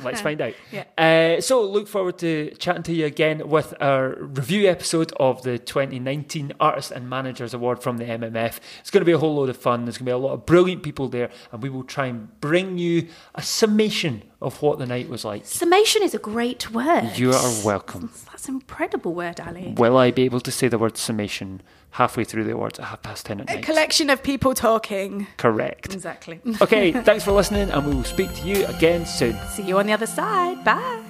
Let's 0.03 0.21
find 0.21 0.39
out. 0.41 0.53
Yeah. 0.71 0.83
Uh, 0.95 1.41
so, 1.41 1.63
look 1.63 1.87
forward 1.87 2.19
to 2.19 2.51
chatting 2.59 2.83
to 2.83 2.93
you 2.93 3.07
again 3.07 3.49
with 3.49 3.73
our 3.81 4.15
review 4.19 4.69
episode 4.69 5.11
of 5.19 5.41
the 5.41 5.57
2019 5.91 6.53
Artist 6.59 6.91
and 6.91 7.09
Managers 7.09 7.53
Award 7.53 7.81
from 7.81 7.97
the 7.97 8.05
MMF. 8.05 8.59
It's 8.79 8.91
going 8.91 9.01
to 9.01 9.05
be 9.05 9.11
a 9.11 9.17
whole 9.17 9.35
load 9.35 9.49
of 9.49 9.57
fun. 9.57 9.85
There's 9.85 9.97
going 9.97 10.05
to 10.05 10.09
be 10.09 10.11
a 10.11 10.17
lot 10.17 10.33
of 10.33 10.45
brilliant 10.45 10.83
people 10.83 11.07
there, 11.07 11.29
and 11.51 11.61
we 11.63 11.69
will 11.69 11.83
try 11.83 12.07
and 12.07 12.39
bring 12.41 12.77
you 12.77 13.07
a 13.35 13.41
summation 13.41 14.23
of 14.41 14.61
what 14.61 14.79
the 14.79 14.85
night 14.85 15.09
was 15.09 15.25
like. 15.25 15.45
Summation 15.45 16.03
is 16.03 16.13
a 16.13 16.19
great 16.19 16.71
word. 16.71 17.11
You 17.17 17.31
are 17.31 17.53
welcome. 17.65 18.11
That's 18.27 18.47
an 18.47 18.55
incredible 18.55 19.13
word, 19.13 19.39
Ali. 19.39 19.73
Will 19.77 19.97
I 19.97 20.11
be 20.11 20.23
able 20.23 20.41
to 20.41 20.51
say 20.51 20.67
the 20.67 20.77
word 20.77 20.97
summation 20.97 21.61
halfway 21.91 22.23
through 22.23 22.43
the 22.43 22.53
awards 22.53 22.77
at 22.79 22.85
half 22.85 23.01
past 23.01 23.25
ten 23.25 23.39
at 23.41 23.49
A 23.49 23.55
night? 23.55 23.63
collection 23.63 24.09
of 24.09 24.21
people 24.21 24.53
talking. 24.53 25.27
Correct. 25.37 25.93
Exactly. 25.93 26.39
Okay, 26.61 26.91
thanks 27.03 27.23
for 27.23 27.31
listening, 27.31 27.71
and 27.71 27.85
we 27.87 27.95
will 27.95 28.03
speak 28.03 28.33
to 28.35 28.47
you 28.47 28.65
again 28.67 29.05
soon. 29.05 29.35
See 29.49 29.63
you 29.63 29.79
on 29.79 29.87
the 29.87 29.93
other 29.93 30.05
side. 30.07 30.63
Bye. 30.63 31.03